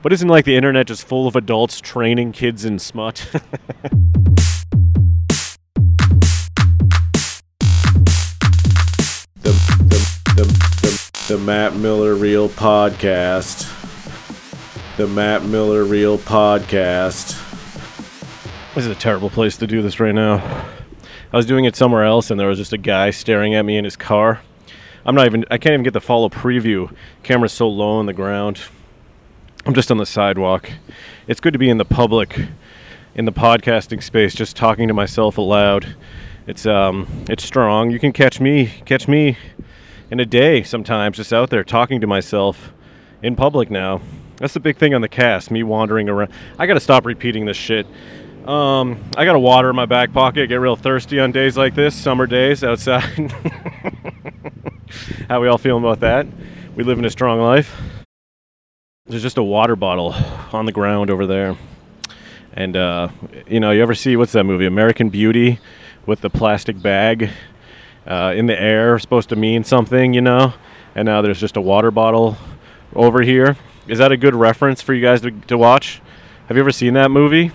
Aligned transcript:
But 0.00 0.12
isn't 0.12 0.28
like 0.28 0.44
the 0.44 0.54
internet 0.54 0.86
just 0.86 1.04
full 1.04 1.26
of 1.26 1.34
adults 1.34 1.80
training 1.80 2.30
kids 2.30 2.64
in 2.64 2.78
smut? 2.78 3.16
the, 3.32 3.50
the, 9.42 9.98
the, 10.36 10.44
the, 10.82 11.24
the 11.26 11.38
Matt 11.38 11.74
Miller 11.74 12.14
Real 12.14 12.48
Podcast. 12.48 13.66
The 14.98 15.08
Matt 15.08 15.42
Miller 15.42 15.82
Real 15.82 16.16
Podcast. 16.16 17.36
This 18.76 18.86
is 18.86 18.92
a 18.92 18.94
terrible 18.94 19.30
place 19.30 19.56
to 19.56 19.66
do 19.66 19.82
this 19.82 19.98
right 19.98 20.14
now. 20.14 20.36
I 21.32 21.36
was 21.36 21.44
doing 21.44 21.64
it 21.64 21.74
somewhere 21.74 22.04
else 22.04 22.30
and 22.30 22.38
there 22.38 22.46
was 22.46 22.58
just 22.58 22.72
a 22.72 22.78
guy 22.78 23.10
staring 23.10 23.56
at 23.56 23.64
me 23.64 23.76
in 23.76 23.82
his 23.82 23.96
car. 23.96 24.42
I'm 25.04 25.16
not 25.16 25.26
even, 25.26 25.44
I 25.50 25.58
can't 25.58 25.72
even 25.72 25.82
get 25.82 25.92
the 25.92 26.00
follow 26.00 26.28
preview. 26.28 26.94
Camera's 27.24 27.52
so 27.52 27.68
low 27.68 27.96
on 27.96 28.06
the 28.06 28.12
ground. 28.12 28.60
I'm 29.68 29.74
just 29.74 29.90
on 29.90 29.98
the 29.98 30.06
sidewalk. 30.06 30.70
It's 31.26 31.40
good 31.40 31.52
to 31.52 31.58
be 31.58 31.68
in 31.68 31.76
the 31.76 31.84
public, 31.84 32.40
in 33.14 33.26
the 33.26 33.32
podcasting 33.32 34.02
space, 34.02 34.34
just 34.34 34.56
talking 34.56 34.88
to 34.88 34.94
myself 34.94 35.36
aloud. 35.36 35.94
It's 36.46 36.64
um, 36.64 37.06
it's 37.28 37.44
strong. 37.44 37.90
You 37.90 37.98
can 37.98 38.12
catch 38.12 38.40
me, 38.40 38.72
catch 38.86 39.06
me 39.06 39.36
in 40.10 40.20
a 40.20 40.24
day 40.24 40.62
sometimes, 40.62 41.18
just 41.18 41.34
out 41.34 41.50
there 41.50 41.64
talking 41.64 42.00
to 42.00 42.06
myself 42.06 42.72
in 43.22 43.36
public 43.36 43.70
now. 43.70 44.00
That's 44.36 44.54
the 44.54 44.60
big 44.60 44.78
thing 44.78 44.94
on 44.94 45.02
the 45.02 45.08
cast. 45.08 45.50
Me 45.50 45.62
wandering 45.62 46.08
around. 46.08 46.32
I 46.58 46.66
got 46.66 46.72
to 46.74 46.80
stop 46.80 47.04
repeating 47.04 47.44
this 47.44 47.58
shit. 47.58 47.86
Um, 48.46 49.04
I 49.18 49.26
got 49.26 49.36
a 49.36 49.38
water 49.38 49.68
in 49.68 49.76
my 49.76 49.84
back 49.84 50.14
pocket. 50.14 50.46
Get 50.46 50.54
real 50.54 50.76
thirsty 50.76 51.20
on 51.20 51.30
days 51.30 51.58
like 51.58 51.74
this, 51.74 51.94
summer 51.94 52.26
days 52.26 52.64
outside. 52.64 53.02
How 55.28 55.42
we 55.42 55.48
all 55.48 55.58
feeling 55.58 55.84
about 55.84 56.00
that? 56.00 56.26
We 56.74 56.84
live 56.84 56.98
in 56.98 57.04
a 57.04 57.10
strong 57.10 57.38
life. 57.38 57.97
There's 59.08 59.22
just 59.22 59.38
a 59.38 59.42
water 59.42 59.74
bottle 59.74 60.14
on 60.52 60.66
the 60.66 60.72
ground 60.72 61.08
over 61.08 61.26
there. 61.26 61.56
And 62.52 62.76
uh, 62.76 63.08
you 63.46 63.58
know, 63.58 63.70
you 63.70 63.80
ever 63.80 63.94
see 63.94 64.16
what's 64.16 64.32
that 64.32 64.44
movie, 64.44 64.66
American 64.66 65.08
Beauty, 65.08 65.60
with 66.04 66.20
the 66.20 66.28
plastic 66.28 66.82
bag 66.82 67.30
uh, 68.06 68.34
in 68.36 68.44
the 68.46 68.60
air, 68.60 68.98
supposed 68.98 69.30
to 69.30 69.36
mean 69.36 69.64
something, 69.64 70.12
you 70.12 70.20
know? 70.20 70.52
And 70.94 71.06
now 71.06 71.22
there's 71.22 71.40
just 71.40 71.56
a 71.56 71.60
water 71.60 71.90
bottle 71.90 72.36
over 72.94 73.22
here. 73.22 73.56
Is 73.86 73.96
that 73.96 74.12
a 74.12 74.16
good 74.18 74.34
reference 74.34 74.82
for 74.82 74.92
you 74.92 75.00
guys 75.00 75.22
to, 75.22 75.30
to 75.30 75.56
watch? 75.56 76.02
Have 76.48 76.58
you 76.58 76.62
ever 76.62 76.70
seen 76.70 76.92
that 76.92 77.10
movie? 77.10 77.50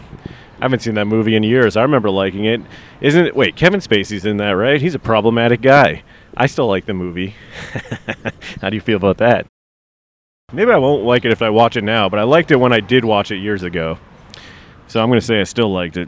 I 0.59 0.66
haven't 0.66 0.81
seen 0.81 0.95
that 0.95 1.05
movie 1.05 1.36
in 1.36 1.44
years. 1.44 1.77
I 1.77 1.83
remember 1.83 2.09
liking 2.09 2.45
it. 2.45 2.61
Isn't 2.99 3.27
it? 3.27 3.36
Wait, 3.36 3.55
Kevin 3.55 3.80
Spacey's 3.80 4.25
in 4.25 4.38
that, 4.38 4.52
right? 4.52 4.81
He's 4.81 4.95
a 4.95 4.99
problematic 4.99 5.61
guy. 5.61 6.02
I 6.36 6.47
still 6.47 6.67
like 6.67 6.88
the 6.88 6.95
movie. 6.95 7.36
How 8.61 8.72
do 8.72 8.75
you 8.75 8.81
feel 8.81 8.97
about 8.97 9.17
that? 9.17 9.45
Maybe 10.53 10.71
I 10.71 10.77
won't 10.77 11.03
like 11.03 11.25
it 11.25 11.31
if 11.31 11.41
I 11.41 11.49
watch 11.49 11.77
it 11.77 11.83
now, 11.83 12.07
but 12.09 12.19
I 12.19 12.23
liked 12.23 12.51
it 12.51 12.57
when 12.57 12.71
I 12.71 12.79
did 12.79 13.03
watch 13.03 13.31
it 13.31 13.37
years 13.37 13.63
ago. 13.63 13.97
So 14.87 15.01
I'm 15.01 15.09
going 15.09 15.19
to 15.19 15.25
say 15.25 15.41
I 15.41 15.45
still 15.45 15.73
liked 15.73 15.97
it. 15.97 16.07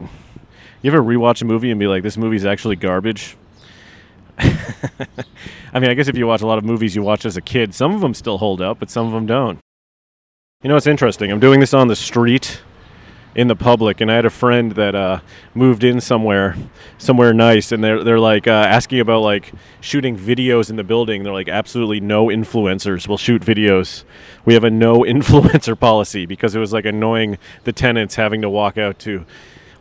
You 0.82 0.92
ever 0.92 1.02
rewatch 1.02 1.42
a 1.42 1.44
movie 1.44 1.72
and 1.72 1.80
be 1.80 1.88
like, 1.88 2.04
this 2.04 2.16
movie's 2.16 2.46
actually 2.46 2.76
garbage? 2.76 3.36
I 4.38 5.80
mean, 5.80 5.90
I 5.90 5.94
guess 5.94 6.06
if 6.06 6.16
you 6.16 6.28
watch 6.28 6.42
a 6.42 6.46
lot 6.46 6.58
of 6.58 6.64
movies 6.64 6.94
you 6.94 7.02
watch 7.02 7.26
as 7.26 7.36
a 7.36 7.40
kid, 7.40 7.74
some 7.74 7.92
of 7.92 8.00
them 8.00 8.14
still 8.14 8.38
hold 8.38 8.60
up, 8.60 8.78
but 8.78 8.88
some 8.88 9.04
of 9.04 9.12
them 9.12 9.26
don't. 9.26 9.58
You 10.62 10.68
know, 10.68 10.76
it's 10.76 10.86
interesting. 10.86 11.32
I'm 11.32 11.40
doing 11.40 11.58
this 11.58 11.74
on 11.74 11.88
the 11.88 11.96
street 11.96 12.60
in 13.36 13.48
the 13.48 13.54
public, 13.54 14.00
and 14.00 14.10
I 14.10 14.14
had 14.14 14.24
a 14.24 14.30
friend 14.30 14.72
that 14.72 14.94
uh, 14.94 15.20
moved 15.54 15.84
in 15.84 16.00
somewhere, 16.00 16.56
somewhere 16.96 17.34
nice, 17.34 17.70
and 17.70 17.84
they're 17.84 18.02
they're 18.02 18.18
like 18.18 18.48
uh, 18.48 18.50
asking 18.50 19.00
about 19.00 19.20
like 19.20 19.52
shooting 19.82 20.18
videos 20.18 20.70
in 20.70 20.76
the 20.76 20.82
building. 20.82 21.22
They're 21.22 21.34
like, 21.34 21.50
absolutely 21.50 22.00
no 22.00 22.28
influencers 22.28 23.06
will 23.06 23.18
shoot 23.18 23.42
videos. 23.42 24.04
We 24.46 24.54
have 24.54 24.64
a 24.64 24.70
no 24.70 25.00
influencer 25.02 25.78
policy 25.78 26.24
because 26.24 26.56
it 26.56 26.58
was 26.58 26.72
like 26.72 26.86
annoying 26.86 27.36
the 27.64 27.74
tenants 27.74 28.14
having 28.14 28.40
to 28.40 28.48
walk 28.48 28.78
out 28.78 28.98
to 29.00 29.26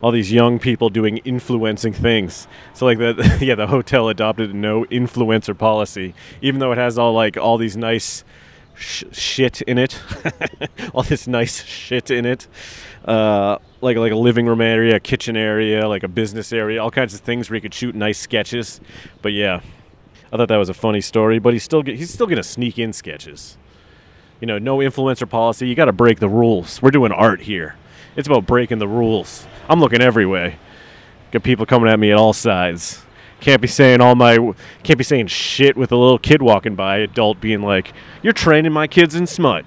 all 0.04 0.12
these 0.12 0.34
young 0.34 0.60
people 0.60 0.90
doing 0.90 1.18
influencing 1.20 1.94
things. 1.94 2.50
So 2.74 2.86
like 2.86 2.98
the 2.98 3.38
yeah, 3.42 3.56
the 3.56 3.68
hotel 3.68 4.10
adopted 4.10 4.50
a 4.50 4.54
no 4.54 4.84
influencer 4.86 5.58
policy, 5.58 6.14
even 6.42 6.60
though 6.60 6.74
it 6.74 6.78
has 6.78 6.98
all 6.98 7.14
like 7.14 7.38
all 7.38 7.58
these 7.58 7.78
nice 7.78 8.26
sh- 8.78 9.04
shit 9.12 9.62
in 9.64 9.78
it, 9.78 10.02
all 10.94 11.04
this 11.04 11.28
nice 11.28 11.64
shit 11.64 12.12
in 12.12 12.26
it, 12.26 12.48
uh, 13.06 13.58
like 13.82 13.98
like 13.98 14.12
a 14.12 14.16
living 14.16 14.46
room 14.46 14.62
area, 14.62 14.96
a 14.96 15.00
kitchen 15.00 15.38
area, 15.38 15.88
like 15.88 16.04
a 16.04 16.08
business 16.08 16.52
area, 16.54 16.82
all 16.82 16.92
kinds 16.92 17.14
of 17.14 17.22
things 17.22 17.50
where 17.50 17.56
you 17.56 17.62
could 17.62 17.74
shoot 17.74 17.96
nice 17.96 18.20
sketches. 18.20 18.82
But 19.22 19.34
yeah, 19.34 19.62
I 20.32 20.38
thought 20.38 20.48
that 20.50 20.58
was 20.58 20.70
a 20.70 20.74
funny 20.74 21.02
story. 21.02 21.40
But 21.40 21.54
he's 21.54 21.64
still 21.64 21.84
he's 21.84 22.14
still 22.14 22.28
gonna 22.28 22.44
sneak 22.44 22.78
in 22.80 22.94
sketches. 22.94 23.58
You 24.42 24.48
know, 24.48 24.58
no 24.58 24.78
influencer 24.78 25.30
policy. 25.30 25.68
You 25.68 25.76
got 25.76 25.86
to 25.86 25.94
break 25.94 26.20
the 26.20 26.28
rules. 26.28 26.82
We're 26.82 26.92
doing 26.92 27.14
art 27.14 27.42
here. 27.42 27.78
It's 28.18 28.28
about 28.28 28.46
breaking 28.46 28.80
the 28.80 28.88
rules. 28.88 29.48
I'm 29.70 29.80
looking 29.80 30.02
every 30.02 30.26
way. 30.26 30.58
Got 31.32 31.44
people 31.44 31.66
coming 31.66 31.90
at 31.90 31.98
me 31.98 32.12
at 32.12 32.18
all 32.18 32.34
sides. 32.34 33.05
Can't 33.40 33.62
be 33.62 33.68
saying 33.68 34.02
all 34.02 34.16
my 34.16 34.54
can't 34.84 34.98
be 34.98 35.04
saying 35.04 35.28
shit 35.28 35.78
with 35.78 35.92
a 35.92 35.98
little 35.98 36.18
kid 36.18 36.42
walking 36.42 36.76
by, 36.76 36.98
adult 36.98 37.40
being 37.42 37.62
like, 37.62 37.94
"You're 38.24 38.34
training 38.34 38.72
my 38.72 38.88
kids 38.88 39.16
in 39.16 39.28
smut." 39.28 39.66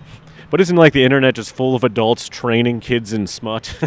But 0.50 0.62
isn't 0.62 0.76
like 0.76 0.94
the 0.94 1.04
internet 1.04 1.34
just 1.34 1.54
full 1.54 1.74
of 1.74 1.84
adults 1.84 2.26
training 2.26 2.80
kids 2.80 3.12
in 3.12 3.26
smut? 3.26 3.78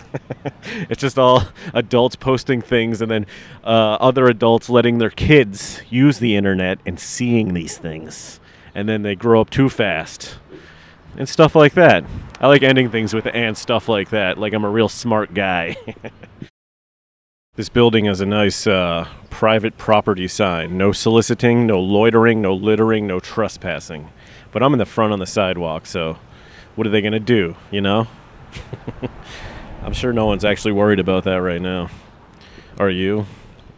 it's 0.89 1.01
just 1.01 1.17
all 1.17 1.45
adults 1.73 2.15
posting 2.15 2.61
things 2.61 3.01
and 3.01 3.09
then 3.09 3.25
uh, 3.63 3.97
other 3.99 4.27
adults 4.27 4.69
letting 4.69 4.99
their 4.99 5.09
kids 5.09 5.81
use 5.89 6.19
the 6.19 6.35
internet 6.35 6.79
and 6.85 6.99
seeing 6.99 7.55
these 7.55 7.79
things. 7.79 8.39
And 8.75 8.87
then 8.87 9.01
they 9.01 9.15
grow 9.15 9.41
up 9.41 9.49
too 9.49 9.69
fast 9.69 10.37
and 11.17 11.27
stuff 11.27 11.55
like 11.55 11.73
that. 11.73 12.03
I 12.39 12.47
like 12.47 12.61
ending 12.61 12.91
things 12.91 13.13
with 13.13 13.25
and 13.25 13.57
stuff 13.57 13.89
like 13.89 14.11
that, 14.11 14.37
like 14.37 14.53
I'm 14.53 14.63
a 14.63 14.69
real 14.69 14.89
smart 14.89 15.33
guy. 15.33 15.77
this 17.57 17.67
building 17.67 18.05
has 18.05 18.21
a 18.21 18.25
nice 18.25 18.65
uh, 18.65 19.05
private 19.29 19.77
property 19.77 20.25
sign 20.25 20.77
no 20.77 20.93
soliciting, 20.93 21.67
no 21.67 21.81
loitering, 21.81 22.41
no 22.41 22.53
littering, 22.53 23.05
no 23.05 23.19
trespassing. 23.19 24.07
But 24.53 24.63
I'm 24.63 24.71
in 24.71 24.79
the 24.79 24.85
front 24.85 25.11
on 25.11 25.19
the 25.19 25.25
sidewalk, 25.25 25.85
so 25.85 26.17
what 26.75 26.87
are 26.87 26.89
they 26.89 27.01
going 27.01 27.11
to 27.11 27.19
do, 27.19 27.57
you 27.69 27.81
know? 27.81 28.07
I'm 29.83 29.91
sure 29.91 30.13
no 30.13 30.27
one's 30.27 30.45
actually 30.45 30.71
worried 30.71 30.99
about 30.99 31.25
that 31.25 31.41
right 31.41 31.61
now. 31.61 31.89
Are 32.79 32.89
you? 32.89 33.25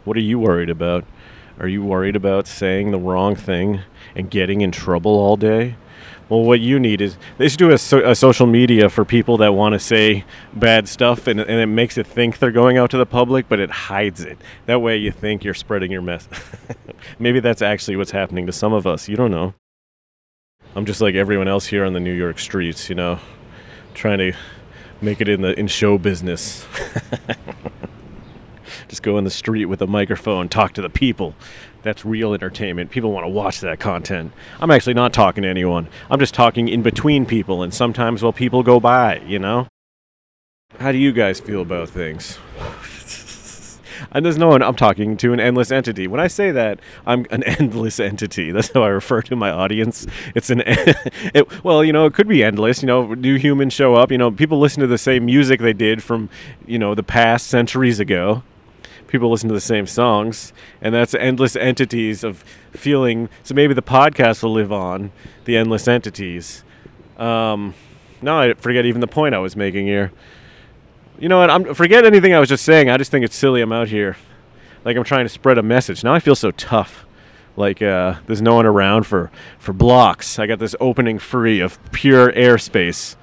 What 0.06 0.18
are 0.18 0.22
you 0.22 0.38
worried 0.38 0.70
about? 0.70 1.04
Are 1.60 1.68
you 1.68 1.84
worried 1.84 2.16
about 2.16 2.46
saying 2.46 2.92
the 2.92 3.00
wrong 3.00 3.36
thing 3.36 3.82
and 4.16 4.30
getting 4.30 4.62
in 4.62 4.72
trouble 4.72 5.14
all 5.14 5.36
day? 5.36 5.78
Well, 6.30 6.42
what 6.42 6.62
you 6.62 6.80
need 6.80 7.02
is 7.02 7.18
they 7.38 7.50
should 7.50 7.60
do 7.60 7.72
a, 7.72 7.78
so, 7.78 8.00
a 8.00 8.16
social 8.16 8.48
media 8.48 8.90
for 8.90 9.04
people 9.06 9.38
that 9.38 9.54
want 9.54 9.74
to 9.74 9.80
say 9.80 10.24
bad 10.54 10.88
stuff, 10.88 11.28
and, 11.28 11.40
and 11.40 11.60
it 11.60 11.68
makes 11.68 11.98
it 11.98 12.08
think 12.08 12.40
they're 12.40 12.52
going 12.52 12.78
out 12.78 12.90
to 12.92 12.98
the 12.98 13.06
public, 13.06 13.50
but 13.50 13.60
it 13.60 13.70
hides 13.70 14.22
it. 14.22 14.38
That 14.66 14.82
way, 14.82 14.98
you 14.98 15.12
think 15.12 15.44
you're 15.44 15.54
spreading 15.54 15.92
your 15.92 16.02
mess. 16.02 16.28
Maybe 17.20 17.40
that's 17.40 17.62
actually 17.62 17.98
what's 17.98 18.12
happening 18.12 18.46
to 18.46 18.52
some 18.52 18.74
of 18.74 18.88
us. 18.88 19.10
You 19.10 19.16
don't 19.16 19.32
know. 19.32 19.54
I'm 20.76 20.86
just 20.86 21.02
like 21.02 21.14
everyone 21.14 21.48
else 21.48 21.68
here 21.68 21.86
on 21.86 21.94
the 21.94 22.00
New 22.00 22.14
York 22.14 22.40
streets, 22.40 22.90
you 22.90 22.96
know, 22.96 23.20
trying 23.94 24.18
to 24.18 24.34
make 25.02 25.22
it 25.22 25.28
in 25.28 25.42
the 25.42 25.58
in 25.60 25.68
show 25.68 25.98
business. 25.98 26.66
just 28.94 29.02
go 29.02 29.18
in 29.18 29.24
the 29.24 29.32
street 29.32 29.66
with 29.66 29.82
a 29.82 29.88
microphone, 29.88 30.48
talk 30.48 30.72
to 30.74 30.82
the 30.82 30.90
people. 30.90 31.34
That's 31.82 32.06
real 32.06 32.36
entertainment. 32.36 32.92
People 32.92 33.12
want 33.12 33.24
to 33.24 33.28
watch 33.28 33.60
that 33.62 33.80
content. 33.80 34.32
I'm 34.60 34.70
actually 34.70 34.94
not 34.94 35.14
talking 35.14 35.42
to 35.42 35.50
anyone. 35.50 35.88
I'm 36.12 36.20
just 36.20 36.36
talking 36.36 36.68
in 36.68 36.84
between 36.84 37.26
people 37.26 37.64
and 37.64 37.74
sometimes 37.74 38.22
while 38.22 38.34
people 38.34 38.62
go 38.62 38.80
by, 38.80 39.18
you 39.26 39.40
know? 39.40 39.68
How 40.78 40.92
do 40.92 41.00
you 41.00 41.12
guys 41.12 41.40
feel 41.40 41.64
about 41.64 41.90
things? 41.90 42.38
and 44.12 44.24
there's 44.24 44.38
no 44.38 44.50
one 44.50 44.62
I'm 44.62 44.76
talking 44.76 45.18
to 45.18 45.34
an 45.34 45.40
endless 45.40 45.72
entity. 45.72 46.06
When 46.06 46.20
I 46.20 46.28
say 46.28 46.52
that, 46.52 46.80
I'm 47.04 47.26
an 47.32 47.42
endless 47.60 48.00
entity. 48.00 48.52
That's 48.52 48.72
how 48.72 48.84
I 48.84 48.90
refer 48.90 49.24
to 49.24 49.36
my 49.36 49.50
audience. 49.50 50.06
It's 50.36 50.52
an 50.52 50.62
it, 50.68 51.64
well, 51.64 51.84
you 51.84 51.94
know, 51.94 52.06
it 52.06 52.14
could 52.14 52.28
be 52.28 52.44
endless. 52.44 52.84
You 52.84 52.88
know, 52.88 53.16
new 53.16 53.38
humans 53.38 53.74
show 53.74 53.96
up. 53.96 54.12
You 54.12 54.20
know, 54.20 54.30
people 54.30 54.60
listen 54.60 54.82
to 54.82 54.88
the 54.88 55.00
same 55.00 55.26
music 55.26 55.60
they 55.62 55.74
did 55.74 56.04
from 56.04 56.30
you 56.68 56.78
know 56.78 56.94
the 56.94 57.02
past 57.02 57.48
centuries 57.48 58.00
ago. 58.00 58.44
People 59.14 59.30
listen 59.30 59.48
to 59.48 59.54
the 59.54 59.62
same 59.62 59.86
songs, 59.86 60.54
and 60.82 60.92
that's 60.92 61.14
endless 61.14 61.56
entities 61.56 62.24
of 62.24 62.44
feeling. 62.72 63.30
So 63.44 63.54
maybe 63.54 63.76
the 63.76 63.84
podcast 63.84 64.42
will 64.42 64.54
live 64.54 64.72
on 64.72 65.12
the 65.46 65.56
endless 65.56 65.88
entities. 65.88 66.64
Um, 67.18 67.76
now 68.24 68.40
I 68.40 68.56
forget 68.56 68.88
even 68.88 69.02
the 69.02 69.08
point 69.08 69.36
I 69.36 69.38
was 69.38 69.56
making 69.56 69.86
here. 69.86 70.12
You 71.20 71.30
know 71.30 71.38
what? 71.38 71.52
I'm 71.52 71.76
forget 71.76 72.08
anything 72.08 72.34
I 72.34 72.40
was 72.40 72.50
just 72.50 72.66
saying. 72.66 72.90
I 72.90 72.98
just 72.98 73.12
think 73.12 73.24
it's 73.24 73.36
silly. 73.36 73.62
I'm 73.62 73.72
out 73.72 73.88
here, 73.88 74.18
like 74.84 74.98
I'm 74.98 75.04
trying 75.04 75.26
to 75.26 75.30
spread 75.30 75.60
a 75.60 75.64
message. 75.64 76.04
Now 76.04 76.16
I 76.16 76.20
feel 76.20 76.34
so 76.34 76.50
tough. 76.50 77.06
Like 77.56 77.84
uh, 77.84 78.16
there's 78.26 78.42
no 78.42 78.56
one 78.56 78.66
around 78.66 79.04
for 79.04 79.30
for 79.60 79.74
blocks. 79.74 80.40
I 80.40 80.48
got 80.48 80.58
this 80.58 80.76
opening 80.80 81.20
free 81.20 81.60
of 81.60 81.78
pure 81.92 82.32
airspace. 82.32 83.16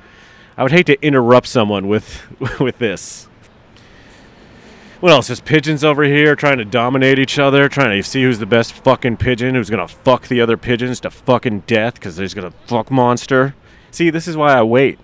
I 0.56 0.62
would 0.62 0.70
hate 0.70 0.86
to 0.86 1.04
interrupt 1.04 1.48
someone 1.48 1.88
with 1.88 2.22
with 2.60 2.78
this. 2.78 3.26
What 5.00 5.12
else? 5.12 5.28
There's 5.28 5.40
pigeons 5.40 5.82
over 5.82 6.04
here 6.04 6.36
trying 6.36 6.58
to 6.58 6.64
dominate 6.66 7.18
each 7.18 7.38
other, 7.38 7.70
trying 7.70 7.96
to 7.96 8.06
see 8.06 8.22
who's 8.22 8.38
the 8.38 8.44
best 8.44 8.74
fucking 8.74 9.16
pigeon, 9.16 9.54
who's 9.54 9.70
gonna 9.70 9.88
fuck 9.88 10.28
the 10.28 10.42
other 10.42 10.58
pigeons 10.58 11.00
to 11.00 11.10
fucking 11.10 11.60
death 11.60 11.94
because 11.94 12.16
there's 12.16 12.34
gonna 12.34 12.52
fuck 12.66 12.90
monster. 12.90 13.54
See, 13.90 14.10
this 14.10 14.28
is 14.28 14.36
why 14.36 14.52
I 14.52 14.62
wait. 14.62 14.98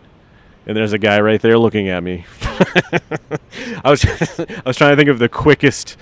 and 0.66 0.76
there's 0.76 0.92
a 0.92 0.98
guy 0.98 1.18
right 1.20 1.40
there 1.40 1.58
looking 1.58 1.88
at 1.88 2.02
me. 2.02 2.26
I 2.42 3.90
was 3.90 4.04
I 4.38 4.62
was 4.66 4.76
trying 4.76 4.92
to 4.92 4.96
think 4.96 5.08
of 5.08 5.18
the 5.18 5.30
quickest, 5.30 5.96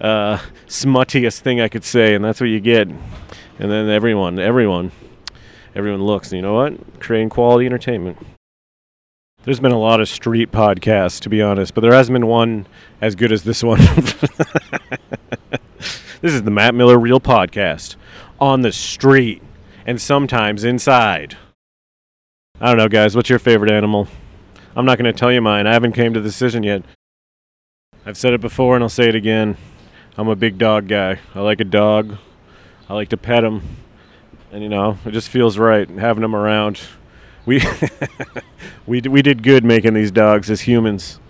uh, 0.00 0.38
smuttiest 0.68 1.40
thing 1.40 1.60
I 1.60 1.68
could 1.68 1.84
say, 1.84 2.14
and 2.14 2.24
that's 2.24 2.40
what 2.40 2.50
you 2.50 2.60
get. 2.60 2.86
And 2.86 3.70
then 3.70 3.88
everyone, 3.90 4.38
everyone, 4.38 4.92
everyone 5.74 6.02
looks. 6.04 6.30
And 6.30 6.36
you 6.36 6.42
know 6.42 6.54
what? 6.54 7.00
Creating 7.00 7.30
quality 7.30 7.66
entertainment. 7.66 8.16
There's 9.42 9.58
been 9.58 9.72
a 9.72 9.78
lot 9.78 10.02
of 10.02 10.08
street 10.08 10.52
podcasts, 10.52 11.18
to 11.20 11.30
be 11.30 11.40
honest, 11.40 11.72
but 11.74 11.80
there 11.80 11.94
hasn't 11.94 12.14
been 12.14 12.26
one 12.26 12.66
as 13.00 13.14
good 13.14 13.32
as 13.32 13.42
this 13.42 13.64
one. 13.64 13.78
this 16.20 16.34
is 16.34 16.42
the 16.42 16.50
Matt 16.50 16.74
Miller 16.74 16.98
Real 16.98 17.20
Podcast 17.20 17.96
on 18.38 18.60
the 18.60 18.70
street 18.70 19.42
and 19.86 19.98
sometimes 19.98 20.62
inside. 20.62 21.38
I 22.60 22.66
don't 22.66 22.76
know, 22.76 22.88
guys. 22.88 23.16
What's 23.16 23.30
your 23.30 23.38
favorite 23.38 23.70
animal? 23.70 24.08
I'm 24.76 24.84
not 24.84 24.98
going 24.98 25.10
to 25.10 25.18
tell 25.18 25.32
you 25.32 25.40
mine. 25.40 25.66
I 25.66 25.72
haven't 25.72 25.92
came 25.92 26.12
to 26.12 26.20
the 26.20 26.28
decision 26.28 26.62
yet. 26.62 26.82
I've 28.04 28.18
said 28.18 28.34
it 28.34 28.42
before 28.42 28.74
and 28.74 28.84
I'll 28.84 28.90
say 28.90 29.08
it 29.08 29.14
again. 29.14 29.56
I'm 30.18 30.28
a 30.28 30.36
big 30.36 30.58
dog 30.58 30.86
guy. 30.86 31.18
I 31.34 31.40
like 31.40 31.60
a 31.60 31.64
dog. 31.64 32.18
I 32.90 32.94
like 32.94 33.08
to 33.08 33.16
pet 33.16 33.42
him. 33.42 33.62
And 34.52 34.62
you 34.62 34.68
know, 34.68 34.98
it 35.06 35.12
just 35.12 35.30
feels 35.30 35.56
right 35.56 35.88
having 35.88 36.20
them 36.20 36.36
around. 36.36 36.82
We 37.46 37.62
we 38.86 39.00
we 39.00 39.22
did 39.22 39.42
good 39.42 39.64
making 39.64 39.94
these 39.94 40.10
dogs 40.10 40.50
as 40.50 40.62
humans. 40.62 41.20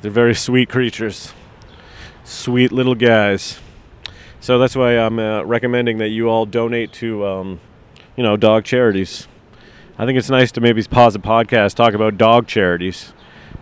They're 0.00 0.10
very 0.10 0.34
sweet 0.34 0.68
creatures. 0.68 1.32
Sweet 2.24 2.72
little 2.72 2.94
guys. 2.94 3.58
So 4.40 4.58
that's 4.58 4.76
why 4.76 4.92
I'm 4.98 5.18
uh, 5.18 5.42
recommending 5.42 5.98
that 5.98 6.08
you 6.08 6.28
all 6.28 6.46
donate 6.46 6.92
to 6.94 7.26
um, 7.26 7.60
you 8.18 8.24
know, 8.24 8.36
dog 8.36 8.64
charities. 8.64 9.28
I 9.96 10.04
think 10.04 10.18
it's 10.18 10.28
nice 10.28 10.50
to 10.52 10.60
maybe 10.60 10.82
pause 10.82 11.14
a 11.14 11.20
podcast, 11.20 11.74
talk 11.74 11.94
about 11.94 12.18
dog 12.18 12.48
charities. 12.48 13.12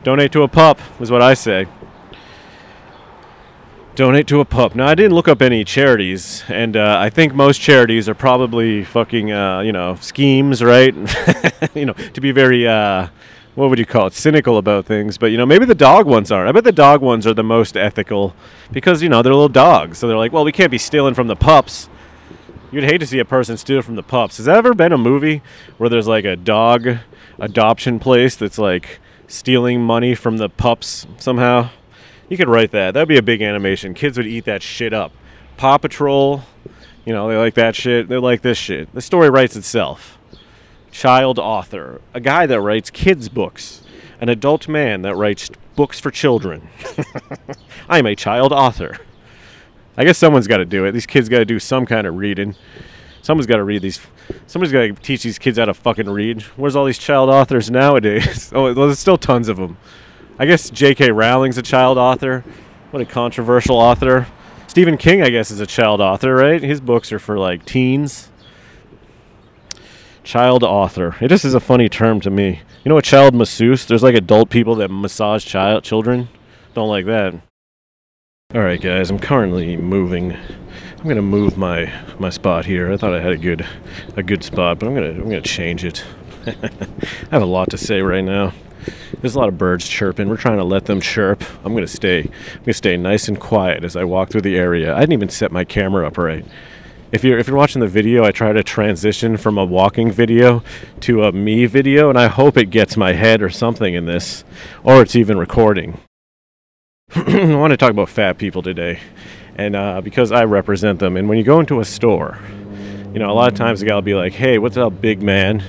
Donate 0.03 0.33
to 0.33 0.43
a 0.43 0.49
pup 0.49 0.81
is 0.99 1.11
what 1.11 1.21
I 1.21 1.35
say. 1.35 1.67
Donate 3.97 4.27
to 4.27 4.41
a 4.41 4.45
pup. 4.45 4.75
Now 4.75 4.89
I 4.89 4.95
didn't 4.95 5.15
look 5.15 5.27
up 5.27 5.41
any 5.41 5.65
charities, 5.65 6.45
and 6.49 6.77
uh, 6.77 6.99
I 7.01 7.09
think 7.09 7.33
most 7.33 7.63
charities 7.63 8.11
are 8.11 8.15
probably 8.15 8.85
fucking, 8.85 9.33
uh, 9.33 9.61
you 9.61 9.73
know, 9.73 9.95
schemes, 10.03 10.63
right? 10.63 10.95
you 11.75 11.87
know, 11.87 11.95
to 11.95 12.21
be 12.21 12.31
very, 12.31 12.69
uh, 12.69 13.09
what 13.55 13.71
would 13.71 13.79
you 13.79 13.87
call 13.87 14.09
it, 14.09 14.13
cynical 14.13 14.59
about 14.59 14.85
things. 14.85 15.17
But 15.17 15.31
you 15.31 15.39
know, 15.39 15.47
maybe 15.47 15.65
the 15.65 15.75
dog 15.75 16.05
ones 16.05 16.31
aren't. 16.31 16.47
I 16.47 16.53
bet 16.53 16.65
the 16.65 16.73
dog 16.73 17.01
ones 17.01 17.27
are 17.27 17.33
the 17.33 17.43
most 17.43 17.75
ethical 17.75 18.37
because 18.71 19.01
you 19.01 19.09
know 19.09 19.23
they're 19.23 19.33
little 19.33 19.49
dogs, 19.49 19.97
so 19.97 20.07
they're 20.07 20.19
like, 20.19 20.31
well, 20.31 20.45
we 20.45 20.53
can't 20.53 20.71
be 20.71 20.77
stealing 20.77 21.15
from 21.15 21.29
the 21.29 21.35
pups. 21.35 21.89
You'd 22.71 22.85
hate 22.85 22.99
to 22.99 23.07
see 23.07 23.19
a 23.19 23.25
person 23.25 23.57
steal 23.57 23.81
from 23.81 23.95
the 23.95 24.03
pups. 24.03 24.37
Has 24.37 24.45
that 24.45 24.59
ever 24.59 24.75
been 24.75 24.93
a 24.93 24.99
movie 24.99 25.41
where 25.79 25.89
there's 25.89 26.07
like 26.07 26.27
a 26.27 26.37
dog 26.37 26.99
adoption 27.39 27.99
place 27.99 28.37
that's 28.37 28.59
like 28.59 29.01
stealing 29.27 29.81
money 29.81 30.15
from 30.15 30.37
the 30.37 30.51
pups 30.51 31.07
somehow? 31.17 31.71
You 32.29 32.37
could 32.37 32.49
write 32.49 32.73
that. 32.73 32.95
That'd 32.95 33.09
be 33.09 33.19
a 33.19 33.23
big 33.23 33.43
animation. 33.43 33.95
Kids 33.95 34.17
would 34.17 34.27
eat 34.27 34.45
that 34.47 34.63
shit 34.63 34.93
up. 34.93 35.13
Paw 35.57 35.79
Patrol, 35.79 36.43
you 37.05 37.13
know, 37.13 37.29
they 37.29 37.37
like 37.37 37.55
that 37.55 37.77
shit. 37.77 38.09
They 38.09 38.19
like 38.19 38.43
this 38.43 38.59
shit. 38.59 38.93
The 38.93 39.01
story 39.01 39.31
writes 39.31 39.57
itself. 39.57 40.19
Child 40.91 41.39
author, 41.39 42.01
a 42.15 42.21
guy 42.21 42.47
that 42.47 42.61
writes 42.61 42.91
kids' 42.91 43.29
books, 43.29 43.83
an 44.21 44.29
adult 44.29 44.67
man 44.67 45.03
that 45.03 45.15
writes 45.15 45.51
books 45.77 46.01
for 46.01 46.11
children. 46.11 46.69
I'm 47.89 48.07
a 48.07 48.17
child 48.17 48.53
author. 48.53 48.99
I 49.97 50.05
guess 50.05 50.19
someone's 50.19 50.47
got 50.47 50.59
to 50.59 50.65
do 50.65 50.85
it. 50.85 50.93
These 50.93 51.07
kids 51.07 51.29
got 51.29 51.39
to 51.39 51.45
do 51.45 51.59
some 51.59 51.87
kind 51.87 52.07
of 52.07 52.17
reading. 52.17 52.55
Someone's 53.23 53.47
got 53.47 53.57
to 53.57 53.65
read 53.65 53.83
these. 53.83 54.01
Somebody's 54.47 54.73
got 54.73 54.81
to 54.81 54.93
teach 54.95 55.23
these 55.23 55.39
kids 55.39 55.59
how 55.59 55.65
to 55.67 55.75
fucking 55.75 56.09
read. 56.09 56.43
Where's 56.57 56.77
all 56.77 56.85
these 56.85 56.99
child 56.99 57.31
authors 57.31 57.71
nowadays? 57.71 58.53
oh, 58.55 58.73
there's 58.73 58.99
still 58.99 59.19
tons 59.19 59.49
of 59.49 59.57
them. 59.57 59.77
I 60.39 60.45
guess 60.45 60.69
J.K. 60.69 61.13
Rowling's 61.13 61.57
a 61.57 61.63
child 61.63 61.97
author. 61.97 62.45
What 62.91 63.01
a 63.01 63.07
controversial 63.07 63.77
author. 63.77 64.27
Stephen 64.67 64.99
King, 64.99 65.23
I 65.23 65.31
guess, 65.31 65.51
is 65.51 65.61
a 65.61 65.67
child 65.67 66.03
author, 66.03 66.35
right? 66.35 66.63
His 66.63 66.81
books 66.81 67.11
are 67.11 67.19
for 67.19 67.39
like 67.39 67.65
teens. 67.65 68.31
Child 70.25 70.63
author. 70.63 71.17
It 71.23 71.29
just 71.29 71.47
is 71.47 71.55
a 71.55 71.61
funny 71.61 71.89
term 71.89 72.21
to 72.21 72.31
me. 72.31 72.61
You 72.85 72.91
know 72.91 72.99
a 72.99 73.03
child 73.03 73.35
masseuse? 73.35 73.87
There's 73.87 74.03
like 74.03 74.15
adult 74.15 74.51
people 74.51 74.75
that 74.75 74.91
massage 74.91 75.47
child 75.47 75.85
children. 75.85 76.29
Don't 76.75 76.89
like 76.89 77.07
that. 77.07 77.35
All 78.55 78.61
right, 78.61 78.81
guys. 78.81 79.09
I'm 79.09 79.19
currently 79.19 79.79
moving. 79.79 80.33
I'm 80.33 81.09
gonna 81.09 81.23
move 81.23 81.57
my 81.57 81.91
my 82.19 82.29
spot 82.29 82.67
here. 82.67 82.93
I 82.93 82.99
thought 82.99 83.15
I 83.15 83.23
had 83.23 83.33
a 83.33 83.39
good 83.39 83.67
a 84.17 84.23
good 84.23 84.45
spot, 84.45 84.79
but 84.79 84.87
I'm 84.87 84.95
gonna 84.95 85.11
I'm 85.11 85.25
gonna 85.25 85.41
change 85.41 85.85
it. 85.85 86.05
I 86.47 86.53
have 87.31 87.43
a 87.43 87.47
lot 87.47 87.71
to 87.71 87.79
say 87.79 88.03
right 88.03 88.25
now. 88.25 88.53
There's 89.21 89.35
a 89.35 89.39
lot 89.39 89.49
of 89.49 89.59
birds 89.59 89.89
chirping. 89.89 90.29
We're 90.29 90.37
trying 90.37 90.59
to 90.59 90.65
let 90.65 90.87
them 90.87 91.01
chirp. 91.01 91.43
I'm 91.65 91.75
gonna 91.75 91.87
stay. 91.87 92.21
I'm 92.21 92.61
gonna 92.61 92.73
stay 92.75 92.97
nice 92.97 93.29
and 93.29 93.41
quiet 93.41 93.85
as 93.85 93.97
I 93.97 94.05
walk 94.05 94.31
through 94.31 94.43
the 94.43 94.57
area. 94.57 94.95
I 94.95 95.01
didn't 95.01 95.15
even 95.15 95.29
set 95.29 95.53
my 95.53 95.65
camera 95.65 96.07
up 96.07 96.19
right. 96.19 96.45
If 97.13 97.23
you're 97.25 97.39
if 97.39 97.47
you're 97.47 97.57
watching 97.57 97.81
the 97.81 97.89
video, 97.89 98.25
I 98.25 98.33
try 98.33 98.53
to 98.53 98.63
transition 98.63 99.37
from 99.37 99.59
a 99.59 99.65
walking 99.65 100.11
video 100.11 100.63
to 101.01 101.25
a 101.25 101.33
me 101.33 101.67
video, 101.67 102.09
and 102.09 102.19
I 102.19 102.27
hope 102.27 102.57
it 102.57 102.71
gets 102.71 102.97
my 102.97 103.13
head 103.13 103.43
or 103.43 103.51
something 103.51 103.95
in 103.95 104.07
this, 104.07 104.45
or 104.83 105.03
it's 105.03 105.17
even 105.17 105.39
recording. 105.39 106.01
I 107.15 107.55
want 107.55 107.71
to 107.71 107.77
talk 107.77 107.91
about 107.91 108.09
fat 108.09 108.39
people 108.39 108.63
today, 108.63 109.01
and 109.57 109.77
uh, 109.77 110.01
because 110.01 110.33
I 110.33 110.45
represent 110.45 110.99
them. 110.99 111.17
And 111.17 111.29
when 111.29 111.39
you 111.39 111.45
go 111.45 111.61
into 111.61 111.81
a 111.81 111.85
store, 111.85 112.39
you 113.13 113.21
know, 113.21 113.31
a 113.31 113.35
lot 113.35 113.53
of 113.53 113.59
times 113.59 113.81
the 113.81 113.87
guy 113.87 113.95
will 113.95 114.03
be 114.03 114.15
like, 114.15 114.33
"Hey, 114.33 114.59
what's 114.59 114.77
up, 114.77 115.01
big 115.01 115.23
man?" 115.23 115.63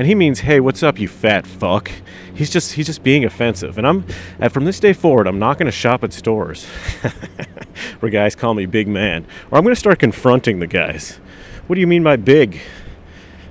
and 0.00 0.06
he 0.06 0.14
means, 0.14 0.40
"Hey, 0.40 0.60
what's 0.60 0.82
up, 0.82 0.98
you 0.98 1.08
fat 1.08 1.46
fuck?" 1.46 1.90
He's 2.40 2.48
just 2.48 2.72
he's 2.72 2.86
just 2.86 3.02
being 3.02 3.26
offensive, 3.26 3.76
and 3.76 3.86
I'm 3.86 4.06
and 4.38 4.50
from 4.50 4.64
this 4.64 4.80
day 4.80 4.94
forward, 4.94 5.26
I'm 5.26 5.38
not 5.38 5.58
going 5.58 5.66
to 5.66 5.72
shop 5.72 6.02
at 6.02 6.14
stores 6.14 6.64
where 8.00 8.08
guys 8.08 8.34
call 8.34 8.54
me 8.54 8.64
big 8.64 8.88
man, 8.88 9.26
or 9.50 9.58
I'm 9.58 9.62
going 9.62 9.74
to 9.74 9.78
start 9.78 9.98
confronting 9.98 10.58
the 10.58 10.66
guys. 10.66 11.20
What 11.66 11.74
do 11.74 11.82
you 11.82 11.86
mean 11.86 12.02
by 12.02 12.16
big? 12.16 12.58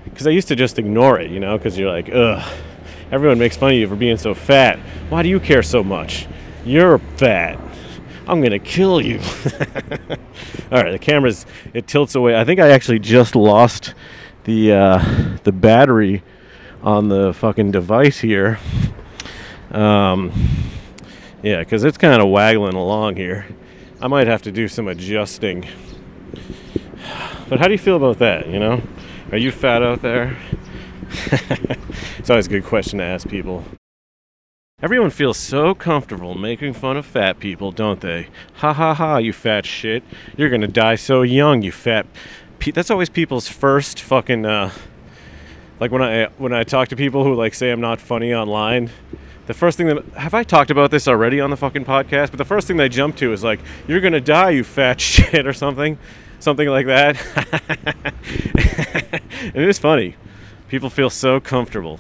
Because 0.06 0.26
I 0.26 0.32
used 0.32 0.48
to 0.48 0.56
just 0.56 0.80
ignore 0.80 1.20
it, 1.20 1.30
you 1.30 1.40
know, 1.40 1.56
because 1.56 1.78
you're 1.78 1.92
like, 1.92 2.10
ugh, 2.12 2.44
everyone 3.12 3.38
makes 3.38 3.56
fun 3.56 3.74
of 3.74 3.78
you 3.78 3.88
for 3.88 3.96
being 3.96 4.18
so 4.18 4.34
fat. 4.34 4.80
Why 5.10 5.22
do 5.22 5.30
you 5.30 5.40
care 5.40 5.62
so 5.62 5.84
much? 5.84 6.26
You're 6.66 6.98
fat. 6.98 7.60
I'm 8.28 8.42
gonna 8.42 8.58
kill 8.58 9.02
you. 9.02 9.20
All 10.72 10.82
right, 10.82 10.92
the 10.94 10.98
camera's 11.00 11.46
it 11.76 11.86
tilts 11.86 12.16
away. 12.16 12.36
I 12.36 12.44
think 12.44 12.60
I 12.60 12.70
actually 12.70 12.98
just 12.98 13.36
lost 13.36 13.94
the 14.46 14.74
uh, 14.74 15.38
the 15.44 15.52
battery 15.52 16.24
on 16.82 17.10
the 17.10 17.34
fucking 17.34 17.72
device 17.72 18.20
here. 18.20 18.60
Um, 19.72 20.32
yeah, 21.44 21.60
because 21.60 21.84
it's 21.84 21.98
kind 21.98 22.22
of 22.22 22.30
waggling 22.30 22.76
along 22.76 23.16
here. 23.16 23.46
I 24.02 24.08
might 24.08 24.28
have 24.28 24.42
to 24.44 24.52
do 24.52 24.68
some 24.68 24.88
adjusting. 24.88 25.68
But 27.50 27.60
how 27.60 27.66
do 27.66 27.72
you 27.72 27.78
feel 27.78 27.96
about 27.96 28.20
that? 28.20 28.48
You 28.48 28.60
know, 28.60 28.82
are 29.32 29.38
you 29.38 29.52
fat 29.52 29.82
out 29.84 30.02
there? 30.02 30.38
it's 32.18 32.30
always 32.30 32.48
a 32.48 32.50
good 32.50 32.66
question 32.66 33.00
to 33.00 33.06
ask 33.06 33.28
people. 33.28 33.64
Everyone 34.82 35.10
feels 35.10 35.38
so 35.38 35.74
comfortable 35.76 36.36
making 36.36 36.74
fun 36.74 36.96
of 36.96 37.06
fat 37.06 37.40
people, 37.40 37.72
don't 37.74 38.00
they? 38.00 38.28
Ha 38.56 38.72
ha 38.72 38.94
ha, 38.94 39.18
you 39.18 39.34
fat 39.34 39.66
shit. 39.66 40.04
You're 40.38 40.50
gonna 40.50 40.68
die 40.68 40.96
so 40.96 41.22
young, 41.22 41.62
you 41.62 41.72
fat. 41.72 42.06
Pe- 42.60 42.72
That's 42.72 42.90
always 42.90 43.10
people's 43.10 43.50
first 43.50 44.00
fucking. 44.00 44.46
Uh, 44.46 44.72
like 45.80 45.92
when 45.92 46.02
I 46.02 46.26
when 46.38 46.54
I 46.54 46.64
talk 46.64 46.90
to 46.90 46.96
people 46.96 47.24
who 47.24 47.36
like 47.36 47.54
say 47.54 47.72
I'm 47.72 47.82
not 47.82 48.02
funny 48.02 48.34
online, 48.34 48.90
the 49.48 49.54
first 49.54 49.78
thing 49.78 49.88
that 49.88 50.06
have 50.16 50.34
I 50.34 50.44
talked 50.44 50.72
about 50.72 50.92
this 50.92 51.08
already 51.08 51.40
on 51.40 51.50
the 51.50 51.58
fucking 51.58 51.86
podcast? 51.86 52.32
But 52.32 52.38
the 52.38 52.46
first 52.46 52.68
thing 52.68 52.78
they 52.78 52.90
jump 52.90 53.16
to 53.18 53.34
is 53.34 53.44
like, 53.44 53.60
"You're 53.88 54.02
gonna 54.02 54.22
die, 54.22 54.52
you 54.52 54.64
fat 54.64 55.00
shit," 55.02 55.48
or 55.48 55.54
something, 55.54 55.98
something 56.40 56.68
like 56.68 56.86
that. 56.88 57.18
and 59.42 59.56
it 59.56 59.70
is 59.70 59.80
funny. 59.80 60.16
People 60.68 60.90
feel 60.90 61.10
so 61.10 61.40
comfortable. 61.40 62.00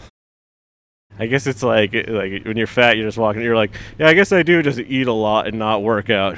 I 1.17 1.25
guess 1.25 1.47
it's 1.47 1.63
like 1.63 1.93
like 1.93 2.45
when 2.45 2.55
you're 2.55 2.67
fat, 2.67 2.97
you're 2.97 3.07
just 3.07 3.17
walking. 3.17 3.41
You're 3.41 3.55
like, 3.55 3.71
yeah, 3.97 4.07
I 4.07 4.13
guess 4.13 4.31
I 4.31 4.43
do 4.43 4.61
just 4.61 4.79
eat 4.79 5.07
a 5.07 5.13
lot 5.13 5.47
and 5.47 5.59
not 5.59 5.83
work 5.83 6.09
out. 6.09 6.37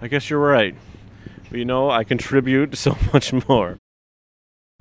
I 0.00 0.08
guess 0.08 0.30
you're 0.30 0.40
right. 0.40 0.74
But 1.50 1.58
you 1.58 1.64
know, 1.64 1.90
I 1.90 2.04
contribute 2.04 2.76
so 2.78 2.96
much 3.12 3.32
more. 3.48 3.78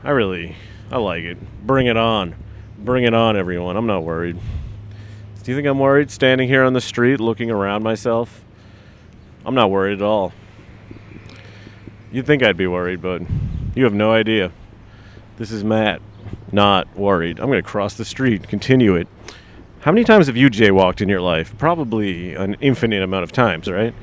I 0.04 0.12
really, 0.12 0.56
I 0.92 0.98
like 0.98 1.24
it. 1.24 1.38
Bring 1.66 1.88
it 1.88 1.98
on. 1.98 2.36
Bring 2.78 3.04
it 3.04 3.14
on, 3.14 3.36
everyone. 3.36 3.76
I'm 3.78 3.88
not 3.88 4.04
worried. 4.04 4.38
Do 5.44 5.52
you 5.52 5.58
think 5.58 5.68
I'm 5.68 5.80
worried 5.80 6.12
standing 6.12 6.48
here 6.48 6.64
on 6.64 6.74
the 6.74 6.82
street 6.82 7.20
looking 7.20 7.52
around 7.52 7.84
myself? 7.84 8.44
I'm 9.46 9.56
not 9.56 9.70
worried 9.70 10.00
at 10.00 10.02
all. 10.02 10.34
You'd 12.12 12.26
think 12.26 12.44
I'd 12.44 12.58
be 12.58 12.68
worried, 12.68 13.02
but 13.02 13.22
you 13.76 13.84
have 13.84 13.94
no 13.94 14.12
idea. 14.12 14.52
This 15.38 15.52
is 15.52 15.64
Matt. 15.64 16.02
Not 16.52 16.96
worried. 16.96 17.40
I'm 17.40 17.48
going 17.48 17.62
to 17.62 17.68
cross 17.68 17.96
the 17.96 18.06
street, 18.06 18.48
continue 18.48 18.96
it. 18.96 19.08
How 19.82 19.92
many 19.92 20.04
times 20.04 20.28
have 20.28 20.38
you 20.38 20.50
jaywalked 20.50 21.02
in 21.02 21.10
your 21.10 21.22
life? 21.22 21.56
Probably 21.58 22.34
an 22.34 22.56
infinite 22.60 23.04
amount 23.04 23.24
of 23.24 23.32
times, 23.32 23.70
right? 23.70 23.94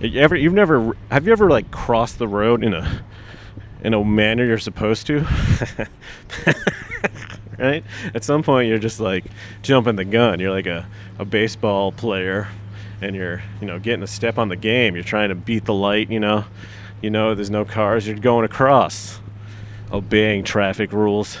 You 0.00 0.20
ever, 0.20 0.36
you've 0.36 0.52
never, 0.52 0.94
have 1.10 1.26
you 1.26 1.32
ever 1.32 1.48
like 1.48 1.70
crossed 1.70 2.18
the 2.18 2.28
road 2.28 2.62
in 2.62 2.74
a, 2.74 3.02
in 3.84 3.94
a 3.94 4.02
manner 4.02 4.44
you're 4.44 4.58
supposed 4.58 5.06
to? 5.06 5.20
right? 7.58 7.84
At 8.14 8.24
some 8.24 8.42
point, 8.42 8.68
you're 8.68 8.78
just 8.78 8.98
like 8.98 9.24
jumping 9.62 9.96
the 9.96 10.04
gun. 10.04 10.40
You're 10.40 10.50
like 10.50 10.66
a, 10.66 10.88
a 11.18 11.24
baseball 11.24 11.92
player, 11.92 12.48
and 13.00 13.14
you're 13.14 13.42
you 13.60 13.66
know 13.66 13.78
getting 13.78 14.02
a 14.02 14.08
step 14.08 14.38
on 14.38 14.48
the 14.48 14.56
game. 14.56 14.94
You're 14.94 15.04
trying 15.04 15.28
to 15.28 15.34
beat 15.34 15.66
the 15.66 15.74
light. 15.74 16.10
You 16.10 16.20
know, 16.20 16.44
you 17.02 17.10
know 17.10 17.34
there's 17.34 17.50
no 17.50 17.64
cars. 17.64 18.06
You're 18.06 18.16
going 18.16 18.44
across, 18.44 19.20
obeying 19.92 20.44
traffic 20.44 20.92
rules. 20.92 21.38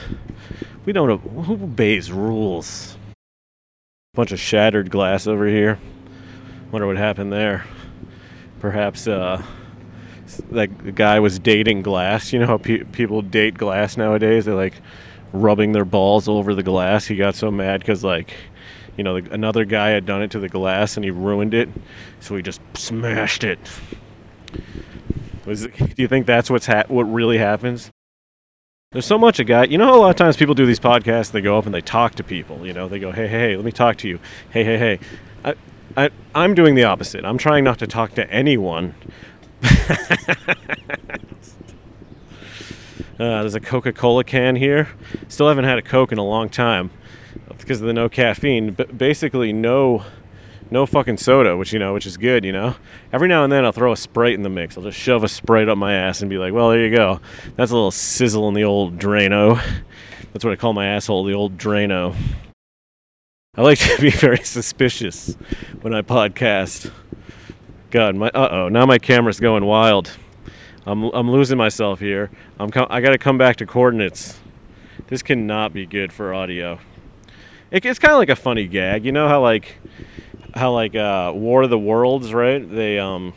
We 0.84 0.92
don't 0.92 1.18
who 1.18 1.54
obeys 1.54 2.12
rules. 2.12 2.96
Bunch 4.12 4.30
of 4.30 4.38
shattered 4.38 4.90
glass 4.90 5.26
over 5.26 5.46
here. 5.46 5.78
Wonder 6.70 6.86
what 6.86 6.96
happened 6.96 7.32
there. 7.32 7.64
Perhaps 8.60 9.08
uh, 9.08 9.42
that 10.50 10.94
guy 10.94 11.20
was 11.20 11.38
dating 11.38 11.82
glass. 11.82 12.32
You 12.32 12.40
know 12.40 12.46
how 12.46 12.58
pe- 12.58 12.84
people 12.84 13.22
date 13.22 13.56
glass 13.56 13.96
nowadays? 13.96 14.44
They're 14.44 14.54
like 14.54 14.80
rubbing 15.32 15.72
their 15.72 15.84
balls 15.84 16.28
over 16.28 16.54
the 16.54 16.62
glass. 16.62 17.06
He 17.06 17.16
got 17.16 17.34
so 17.34 17.50
mad 17.50 17.80
because 17.80 18.04
like, 18.04 18.34
you 18.96 19.04
know, 19.04 19.20
the, 19.20 19.32
another 19.32 19.64
guy 19.64 19.90
had 19.90 20.06
done 20.06 20.22
it 20.22 20.30
to 20.32 20.38
the 20.38 20.48
glass 20.48 20.96
and 20.96 21.04
he 21.04 21.10
ruined 21.10 21.54
it, 21.54 21.68
so 22.20 22.36
he 22.36 22.42
just 22.42 22.60
smashed 22.74 23.44
it. 23.44 23.58
Was, 25.44 25.66
do 25.66 25.94
you 25.96 26.08
think 26.08 26.26
that's 26.26 26.48
what's 26.48 26.66
ha- 26.66 26.84
what 26.88 27.04
really 27.04 27.38
happens? 27.38 27.90
There's 28.92 29.04
so 29.04 29.18
much 29.18 29.40
a 29.40 29.44
guy. 29.44 29.64
You 29.64 29.76
know, 29.76 29.92
a 29.94 29.98
lot 29.98 30.10
of 30.10 30.16
times 30.16 30.36
people 30.36 30.54
do 30.54 30.66
these 30.66 30.78
podcasts. 30.78 31.32
They 31.32 31.40
go 31.40 31.58
up 31.58 31.66
and 31.66 31.74
they 31.74 31.80
talk 31.80 32.14
to 32.14 32.22
people. 32.22 32.64
You 32.64 32.72
know, 32.72 32.88
they 32.88 33.00
go, 33.00 33.10
"Hey, 33.10 33.26
hey, 33.26 33.40
hey 33.40 33.56
let 33.56 33.64
me 33.64 33.72
talk 33.72 33.96
to 33.98 34.08
you. 34.08 34.20
Hey, 34.50 34.62
hey, 34.64 34.78
hey." 34.78 35.00
I, 35.44 35.54
I, 35.96 36.10
I'm 36.34 36.54
doing 36.54 36.76
the 36.76 36.84
opposite. 36.84 37.24
I'm 37.24 37.36
trying 37.36 37.64
not 37.64 37.78
to 37.80 37.86
talk 37.88 38.14
to 38.14 38.30
anyone. 38.30 38.94
Uh, 43.14 43.42
there's 43.42 43.54
a 43.54 43.60
Coca-Cola 43.60 44.24
can 44.24 44.56
here. 44.56 44.88
Still 45.28 45.46
haven't 45.46 45.66
had 45.66 45.78
a 45.78 45.82
Coke 45.82 46.10
in 46.10 46.18
a 46.18 46.24
long 46.24 46.48
time 46.48 46.90
because 47.58 47.80
of 47.80 47.86
the 47.86 47.92
no 47.92 48.08
caffeine. 48.08 48.72
But 48.72 48.98
basically, 48.98 49.52
no, 49.52 50.04
no 50.68 50.84
fucking 50.84 51.18
soda, 51.18 51.56
which 51.56 51.72
you 51.72 51.78
know, 51.78 51.94
which 51.94 52.06
is 52.06 52.16
good. 52.16 52.44
You 52.44 52.50
know, 52.50 52.74
every 53.12 53.28
now 53.28 53.44
and 53.44 53.52
then 53.52 53.64
I'll 53.64 53.72
throw 53.72 53.92
a 53.92 53.96
Sprite 53.96 54.34
in 54.34 54.42
the 54.42 54.48
mix. 54.48 54.76
I'll 54.76 54.82
just 54.82 54.98
shove 54.98 55.22
a 55.22 55.28
Sprite 55.28 55.68
up 55.68 55.78
my 55.78 55.94
ass 55.94 56.22
and 56.22 56.28
be 56.28 56.38
like, 56.38 56.52
"Well, 56.52 56.70
there 56.70 56.84
you 56.84 56.94
go. 56.94 57.20
That's 57.54 57.70
a 57.70 57.74
little 57.74 57.92
sizzle 57.92 58.48
in 58.48 58.54
the 58.54 58.64
old 58.64 58.98
Drano." 58.98 59.62
That's 60.32 60.44
what 60.44 60.52
I 60.52 60.56
call 60.56 60.72
my 60.72 60.86
asshole, 60.86 61.22
the 61.22 61.34
old 61.34 61.56
Drano. 61.56 62.16
I 63.56 63.62
like 63.62 63.78
to 63.78 64.02
be 64.02 64.10
very 64.10 64.42
suspicious 64.42 65.36
when 65.82 65.94
I 65.94 66.02
podcast. 66.02 66.90
God, 67.94 68.16
my 68.16 68.28
uh 68.30 68.48
oh, 68.50 68.68
now 68.68 68.86
my 68.86 68.98
camera's 68.98 69.38
going 69.38 69.64
wild. 69.64 70.10
I'm 70.84 71.04
I'm 71.14 71.30
losing 71.30 71.56
myself 71.56 72.00
here. 72.00 72.28
I'm 72.58 72.72
com- 72.72 72.88
I 72.90 73.00
got 73.00 73.10
to 73.10 73.18
come 73.18 73.38
back 73.38 73.54
to 73.58 73.66
coordinates. 73.66 74.40
This 75.06 75.22
cannot 75.22 75.72
be 75.72 75.86
good 75.86 76.12
for 76.12 76.34
audio. 76.34 76.80
It, 77.70 77.86
it's 77.86 78.00
kind 78.00 78.10
of 78.10 78.18
like 78.18 78.30
a 78.30 78.34
funny 78.34 78.66
gag, 78.66 79.04
you 79.04 79.12
know 79.12 79.28
how 79.28 79.40
like 79.40 79.76
how 80.56 80.72
like 80.72 80.96
uh, 80.96 81.30
War 81.36 81.62
of 81.62 81.70
the 81.70 81.78
Worlds, 81.78 82.34
right? 82.34 82.68
They 82.68 82.98
um 82.98 83.32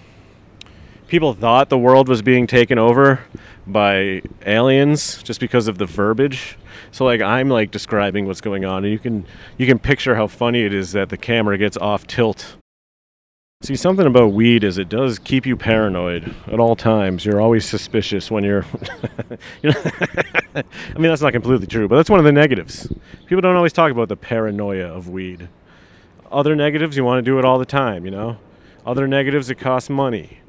people 1.05 1.35
thought 1.35 1.69
the 1.69 1.77
world 1.77 2.09
was 2.09 2.23
being 2.23 2.47
taken 2.47 2.79
over 2.79 3.25
by 3.67 4.23
aliens 4.43 5.21
just 5.21 5.39
because 5.39 5.67
of 5.67 5.77
the 5.77 5.85
verbiage. 5.85 6.57
So 6.91 7.05
like 7.05 7.21
I'm 7.21 7.47
like 7.47 7.69
describing 7.69 8.25
what's 8.25 8.41
going 8.41 8.65
on 8.65 8.85
and 8.85 8.91
you 8.91 8.97
can 8.97 9.27
you 9.59 9.67
can 9.67 9.77
picture 9.77 10.15
how 10.15 10.25
funny 10.25 10.63
it 10.63 10.73
is 10.73 10.93
that 10.93 11.09
the 11.09 11.17
camera 11.17 11.59
gets 11.59 11.77
off 11.77 12.07
tilt 12.07 12.56
See, 13.61 13.75
something 13.75 14.05
about 14.05 14.33
weed 14.33 14.63
is 14.63 14.77
it 14.77 14.87
does 14.87 15.17
keep 15.17 15.47
you 15.47 15.57
paranoid 15.57 16.35
at 16.45 16.59
all 16.59 16.75
times. 16.75 17.25
You're 17.25 17.41
always 17.41 17.65
suspicious 17.65 18.29
when 18.29 18.43
you're. 18.43 18.63
you 19.63 19.71
know, 19.71 19.81
I 20.55 20.63
mean, 20.93 21.09
that's 21.09 21.23
not 21.23 21.33
completely 21.33 21.65
true, 21.65 21.87
but 21.87 21.95
that's 21.95 22.09
one 22.09 22.19
of 22.19 22.23
the 22.23 22.31
negatives. 22.31 22.87
People 23.25 23.41
don't 23.41 23.55
always 23.55 23.73
talk 23.73 23.91
about 23.91 24.09
the 24.09 24.15
paranoia 24.15 24.85
of 24.85 25.09
weed. 25.09 25.49
Other 26.31 26.55
negatives, 26.55 26.95
you 26.95 27.03
want 27.03 27.17
to 27.17 27.29
do 27.29 27.39
it 27.39 27.45
all 27.45 27.57
the 27.57 27.65
time, 27.65 28.05
you 28.05 28.11
know? 28.11 28.37
Other 28.85 29.07
negatives, 29.07 29.49
it 29.49 29.55
costs 29.55 29.89
money. 29.89 30.39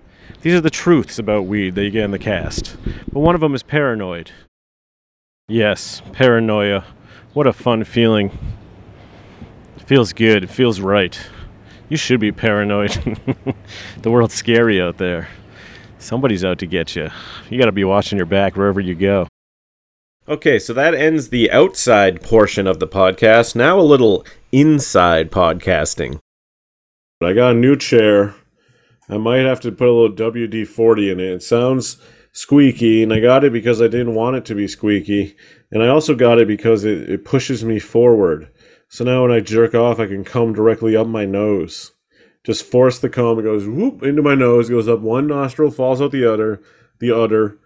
These 0.42 0.54
are 0.54 0.60
the 0.60 0.70
truths 0.70 1.18
about 1.18 1.46
weed 1.46 1.76
that 1.76 1.84
you 1.84 1.90
get 1.90 2.04
in 2.04 2.10
the 2.10 2.18
cast. 2.18 2.76
But 3.10 3.20
one 3.20 3.34
of 3.34 3.40
them 3.40 3.54
is 3.54 3.62
paranoid. 3.62 4.32
Yes, 5.48 6.02
paranoia. 6.12 6.84
What 7.32 7.46
a 7.46 7.54
fun 7.54 7.84
feeling. 7.84 8.36
It 9.76 9.84
feels 9.84 10.12
good, 10.12 10.44
it 10.44 10.50
feels 10.50 10.78
right. 10.78 11.18
You 11.88 11.96
should 11.96 12.20
be 12.20 12.32
paranoid. 12.32 12.90
the 14.02 14.10
world's 14.10 14.34
scary 14.34 14.80
out 14.80 14.98
there. 14.98 15.28
Somebody's 15.98 16.44
out 16.44 16.58
to 16.58 16.66
get 16.66 16.94
you. 16.94 17.08
You 17.48 17.58
got 17.58 17.66
to 17.66 17.72
be 17.72 17.84
watching 17.84 18.18
your 18.18 18.26
back 18.26 18.56
wherever 18.56 18.80
you 18.80 18.94
go. 18.94 19.26
Okay, 20.28 20.58
so 20.58 20.74
that 20.74 20.94
ends 20.94 21.30
the 21.30 21.50
outside 21.50 22.22
portion 22.22 22.66
of 22.66 22.78
the 22.78 22.86
podcast. 22.86 23.56
Now 23.56 23.80
a 23.80 23.82
little 23.82 24.26
inside 24.52 25.30
podcasting. 25.30 26.18
I 27.22 27.32
got 27.32 27.52
a 27.52 27.58
new 27.58 27.76
chair. 27.76 28.34
I 29.08 29.16
might 29.16 29.46
have 29.46 29.60
to 29.60 29.72
put 29.72 29.88
a 29.88 29.92
little 29.92 30.14
WD 30.14 30.68
40 30.68 31.10
in 31.10 31.20
it. 31.20 31.32
It 31.32 31.42
sounds 31.42 31.96
squeaky, 32.32 33.02
and 33.02 33.12
I 33.12 33.20
got 33.20 33.42
it 33.42 33.52
because 33.52 33.80
I 33.80 33.88
didn't 33.88 34.14
want 34.14 34.36
it 34.36 34.44
to 34.46 34.54
be 34.54 34.68
squeaky. 34.68 35.34
And 35.72 35.82
I 35.82 35.88
also 35.88 36.14
got 36.14 36.38
it 36.38 36.46
because 36.46 36.84
it, 36.84 37.08
it 37.08 37.24
pushes 37.24 37.64
me 37.64 37.78
forward. 37.78 38.50
So 38.88 39.04
now 39.04 39.22
when 39.22 39.32
I 39.32 39.40
jerk 39.40 39.74
off, 39.74 40.00
I 40.00 40.06
can 40.06 40.24
come 40.24 40.54
directly 40.54 40.96
up 40.96 41.06
my 41.06 41.26
nose. 41.26 41.92
Just 42.42 42.64
force 42.64 42.98
the 42.98 43.10
comb. 43.10 43.38
It 43.38 43.42
goes 43.42 43.66
whoop 43.66 44.02
into 44.02 44.22
my 44.22 44.34
nose, 44.34 44.70
goes 44.70 44.88
up 44.88 45.00
one 45.00 45.26
nostril, 45.26 45.70
falls 45.70 46.00
out 46.00 46.12
the 46.12 46.24
other, 46.24 46.62
the 46.98 47.14
other, 47.14 47.58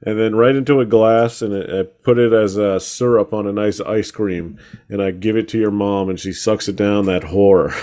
and 0.00 0.18
then 0.18 0.36
right 0.36 0.54
into 0.54 0.78
a 0.78 0.86
glass. 0.86 1.42
And 1.42 1.52
I 1.54 1.82
put 1.82 2.18
it 2.18 2.32
as 2.32 2.56
a 2.56 2.78
syrup 2.78 3.32
on 3.32 3.48
a 3.48 3.52
nice 3.52 3.80
ice 3.80 4.12
cream. 4.12 4.58
And 4.88 5.02
I 5.02 5.10
give 5.10 5.36
it 5.36 5.48
to 5.48 5.58
your 5.58 5.72
mom, 5.72 6.08
and 6.08 6.20
she 6.20 6.32
sucks 6.32 6.68
it 6.68 6.76
down. 6.76 7.06
That 7.06 7.22
whore. 7.22 7.74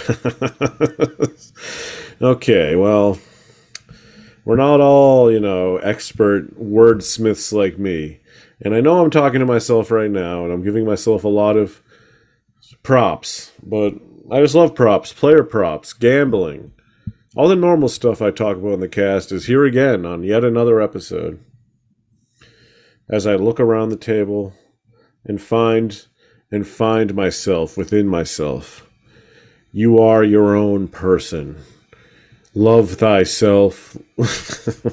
okay, 2.22 2.76
well, 2.78 3.20
we're 4.46 4.56
not 4.56 4.80
all 4.80 5.30
you 5.30 5.42
know 5.42 5.78
expert 5.78 6.58
wordsmiths 6.58 7.52
like 7.52 7.78
me. 7.78 8.22
And 8.62 8.74
I 8.74 8.80
know 8.80 9.04
I'm 9.04 9.12
talking 9.12 9.42
to 9.42 9.46
myself 9.46 9.92
right 9.92 10.10
now, 10.10 10.46
and 10.46 10.54
I'm 10.54 10.64
giving 10.64 10.86
myself 10.86 11.26
a 11.26 11.30
lot 11.30 11.58
of 11.58 11.82
props, 12.86 13.52
but 13.62 13.96
I 14.32 14.42
just 14.42 14.56
love 14.56 14.74
props, 14.76 15.12
player 15.12 15.44
props, 15.44 15.92
gambling. 15.92 16.72
All 17.36 17.50
the 17.50 17.56
normal 17.56 17.90
stuff 17.90 18.22
I 18.22 18.32
talk 18.32 18.56
about 18.56 18.74
in 18.74 18.80
the 18.80 18.88
cast 18.88 19.32
is 19.34 19.48
here 19.48 19.66
again 19.66 20.06
on 20.06 20.24
yet 20.24 20.46
another 20.46 20.80
episode. 20.80 21.44
As 23.10 23.28
I 23.28 23.36
look 23.36 23.60
around 23.60 23.90
the 23.90 23.98
table 23.98 24.54
and 25.26 25.42
find 25.42 26.06
and 26.52 26.68
find 26.68 27.14
myself 27.14 27.78
within 27.78 28.08
myself. 28.08 28.90
You 29.72 30.00
are 30.00 30.24
your 30.24 30.56
own 30.56 30.88
person. 30.88 31.58
Love 32.54 32.92
thyself. 32.92 33.98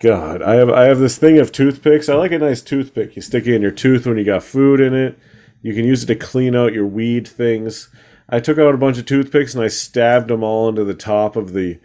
God, 0.00 0.42
I 0.42 0.54
have 0.54 0.70
I 0.70 0.84
have 0.84 0.98
this 0.98 1.18
thing 1.18 1.38
of 1.38 1.50
toothpicks. 1.50 2.08
I 2.08 2.14
like 2.14 2.32
a 2.32 2.38
nice 2.38 2.62
toothpick. 2.62 3.16
You 3.16 3.22
stick 3.22 3.46
it 3.46 3.54
in 3.54 3.62
your 3.62 3.70
tooth 3.72 4.06
when 4.06 4.18
you 4.18 4.24
got 4.24 4.42
food 4.42 4.80
in 4.80 4.94
it. 4.94 5.18
You 5.62 5.74
can 5.74 5.84
use 5.84 6.02
it 6.02 6.06
to 6.06 6.16
clean 6.16 6.54
out 6.56 6.72
your 6.72 6.86
weed 6.86 7.26
things. 7.26 7.88
I 8.28 8.40
took 8.40 8.58
out 8.58 8.74
a 8.74 8.78
bunch 8.78 8.98
of 8.98 9.06
toothpicks 9.06 9.54
and 9.54 9.62
I 9.62 9.68
stabbed 9.68 10.28
them 10.28 10.42
all 10.42 10.68
into 10.68 10.84
the 10.84 10.94
top 10.94 11.36
of 11.36 11.52
the 11.52 11.78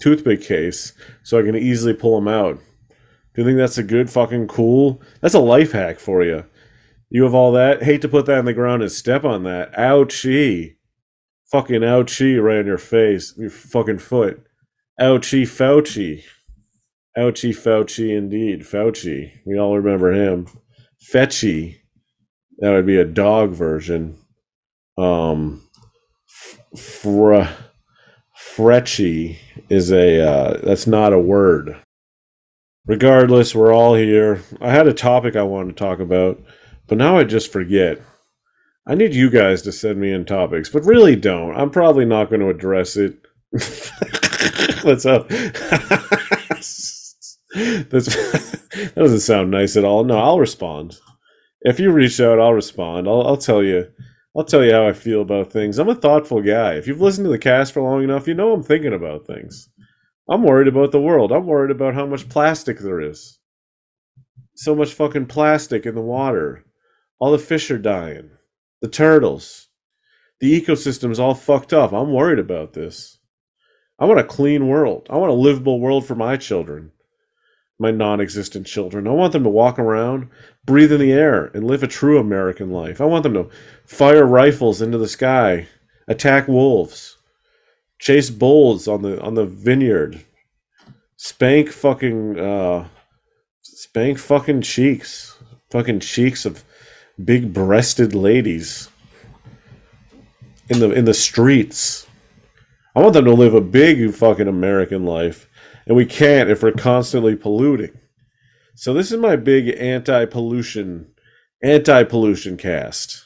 toothpick 0.00 0.42
case 0.42 0.92
so 1.22 1.38
I 1.38 1.42
can 1.42 1.56
easily 1.56 1.94
pull 1.94 2.16
them 2.16 2.28
out. 2.28 2.58
Do 3.34 3.40
you 3.40 3.44
think 3.44 3.56
that's 3.56 3.78
a 3.78 3.82
good 3.82 4.10
fucking 4.10 4.48
cool? 4.48 5.00
That's 5.20 5.34
a 5.34 5.40
life 5.40 5.72
hack 5.72 5.98
for 5.98 6.22
you. 6.22 6.44
You 7.08 7.24
have 7.24 7.34
all 7.34 7.52
that. 7.52 7.82
Hate 7.82 8.02
to 8.02 8.08
put 8.08 8.26
that 8.26 8.38
on 8.38 8.44
the 8.44 8.52
ground 8.52 8.82
and 8.82 8.92
step 8.92 9.24
on 9.24 9.44
that. 9.44 9.72
Ouchie. 9.74 10.76
Fucking 11.50 11.82
ouchie 11.82 12.42
right 12.42 12.58
on 12.58 12.66
your 12.66 12.78
face. 12.78 13.34
Your 13.36 13.50
fucking 13.50 13.98
foot. 13.98 14.46
Ouchie 15.00 15.42
Fauci. 15.42 16.24
Ouchie 17.16 17.54
Fauci 17.54 18.16
indeed. 18.16 18.62
Fauci. 18.62 19.32
We 19.46 19.58
all 19.58 19.78
remember 19.78 20.12
him. 20.12 20.48
Fetchy. 21.00 21.81
That 22.62 22.70
would 22.70 22.86
be 22.86 22.96
a 22.96 23.04
dog 23.04 23.50
version. 23.50 24.18
Um, 24.96 25.68
fre, 26.76 27.42
fretchy 28.36 29.40
is 29.68 29.90
a 29.90 30.20
uh, 30.20 30.60
that's 30.62 30.86
not 30.86 31.12
a 31.12 31.18
word. 31.18 31.76
Regardless, 32.86 33.52
we're 33.52 33.74
all 33.74 33.96
here. 33.96 34.42
I 34.60 34.70
had 34.70 34.86
a 34.86 34.94
topic 34.94 35.34
I 35.34 35.42
wanted 35.42 35.76
to 35.76 35.84
talk 35.84 35.98
about, 35.98 36.40
but 36.86 36.98
now 36.98 37.18
I 37.18 37.24
just 37.24 37.50
forget. 37.50 38.00
I 38.86 38.94
need 38.94 39.12
you 39.12 39.28
guys 39.28 39.62
to 39.62 39.72
send 39.72 40.00
me 40.00 40.12
in 40.12 40.24
topics, 40.24 40.68
but 40.68 40.84
really 40.84 41.16
don't. 41.16 41.56
I'm 41.56 41.70
probably 41.70 42.04
not 42.04 42.30
going 42.30 42.42
to 42.42 42.48
address 42.48 42.96
it. 42.96 43.18
That's 44.84 45.04
up. 45.04 45.28
That 48.74 48.94
doesn't 48.96 49.20
sound 49.20 49.50
nice 49.50 49.76
at 49.76 49.84
all. 49.84 50.02
No, 50.02 50.18
I'll 50.18 50.38
respond 50.40 50.96
if 51.64 51.80
you 51.80 51.90
reach 51.90 52.20
out, 52.20 52.40
I'll 52.40 52.54
respond. 52.54 53.08
I'll, 53.08 53.26
I'll 53.26 53.36
tell 53.36 53.62
you. 53.62 53.88
I'll 54.34 54.44
tell 54.44 54.64
you 54.64 54.72
how 54.72 54.86
I 54.86 54.94
feel 54.94 55.20
about 55.20 55.52
things. 55.52 55.78
I'm 55.78 55.90
a 55.90 55.94
thoughtful 55.94 56.40
guy. 56.40 56.74
If 56.74 56.86
you've 56.86 57.02
listened 57.02 57.26
to 57.26 57.30
the 57.30 57.38
cast 57.38 57.72
for 57.72 57.82
long 57.82 58.02
enough, 58.02 58.26
you 58.26 58.34
know 58.34 58.52
I'm 58.52 58.62
thinking 58.62 58.94
about 58.94 59.26
things. 59.26 59.68
I'm 60.28 60.42
worried 60.42 60.68
about 60.68 60.92
the 60.92 61.00
world. 61.02 61.32
I'm 61.32 61.46
worried 61.46 61.70
about 61.70 61.94
how 61.94 62.06
much 62.06 62.28
plastic 62.28 62.78
there 62.78 63.00
is. 63.00 63.38
So 64.54 64.74
much 64.74 64.94
fucking 64.94 65.26
plastic 65.26 65.84
in 65.84 65.94
the 65.94 66.00
water. 66.00 66.64
All 67.18 67.32
the 67.32 67.38
fish 67.38 67.70
are 67.70 67.78
dying. 67.78 68.30
The 68.80 68.88
turtles. 68.88 69.68
The 70.40 70.60
ecosystem's 70.60 71.20
all 71.20 71.34
fucked 71.34 71.72
up. 71.72 71.92
I'm 71.92 72.12
worried 72.12 72.38
about 72.38 72.72
this. 72.72 73.18
I 73.98 74.06
want 74.06 74.20
a 74.20 74.24
clean 74.24 74.66
world. 74.66 75.06
I 75.10 75.16
want 75.16 75.30
a 75.30 75.34
livable 75.34 75.78
world 75.78 76.06
for 76.06 76.14
my 76.14 76.36
children, 76.36 76.92
my 77.82 77.90
non 77.90 78.20
existent 78.20 78.66
children. 78.66 79.06
I 79.06 79.10
want 79.10 79.32
them 79.32 79.42
to 79.42 79.50
walk 79.50 79.78
around, 79.78 80.28
breathe 80.64 80.92
in 80.92 81.00
the 81.00 81.12
air, 81.12 81.50
and 81.52 81.64
live 81.64 81.82
a 81.82 81.88
true 81.88 82.18
American 82.18 82.70
life. 82.70 83.00
I 83.00 83.04
want 83.04 83.24
them 83.24 83.34
to 83.34 83.50
fire 83.84 84.24
rifles 84.24 84.80
into 84.80 84.96
the 84.96 85.08
sky, 85.08 85.68
attack 86.08 86.48
wolves, 86.48 87.18
chase 87.98 88.30
bulls 88.30 88.88
on 88.88 89.02
the 89.02 89.20
on 89.20 89.34
the 89.34 89.44
vineyard, 89.44 90.24
spank 91.16 91.70
fucking 91.70 92.38
uh, 92.38 92.88
spank 93.60 94.18
fucking 94.18 94.62
cheeks, 94.62 95.36
fucking 95.70 96.00
cheeks 96.00 96.46
of 96.46 96.64
big 97.22 97.52
breasted 97.52 98.14
ladies 98.14 98.88
in 100.68 100.78
the 100.78 100.90
in 100.92 101.04
the 101.04 101.14
streets. 101.14 102.06
I 102.94 103.00
want 103.00 103.14
them 103.14 103.24
to 103.24 103.32
live 103.32 103.54
a 103.54 103.60
big 103.60 104.14
fucking 104.14 104.48
American 104.48 105.04
life, 105.04 105.48
and 105.86 105.96
we 105.96 106.06
can't 106.06 106.50
if 106.50 106.62
we're 106.62 106.72
constantly 106.72 107.36
polluting. 107.36 107.98
So 108.74 108.94
this 108.94 109.12
is 109.12 109.18
my 109.18 109.36
big 109.36 109.68
anti-pollution 109.68 111.08
anti-pollution 111.62 112.56
cast. 112.56 113.24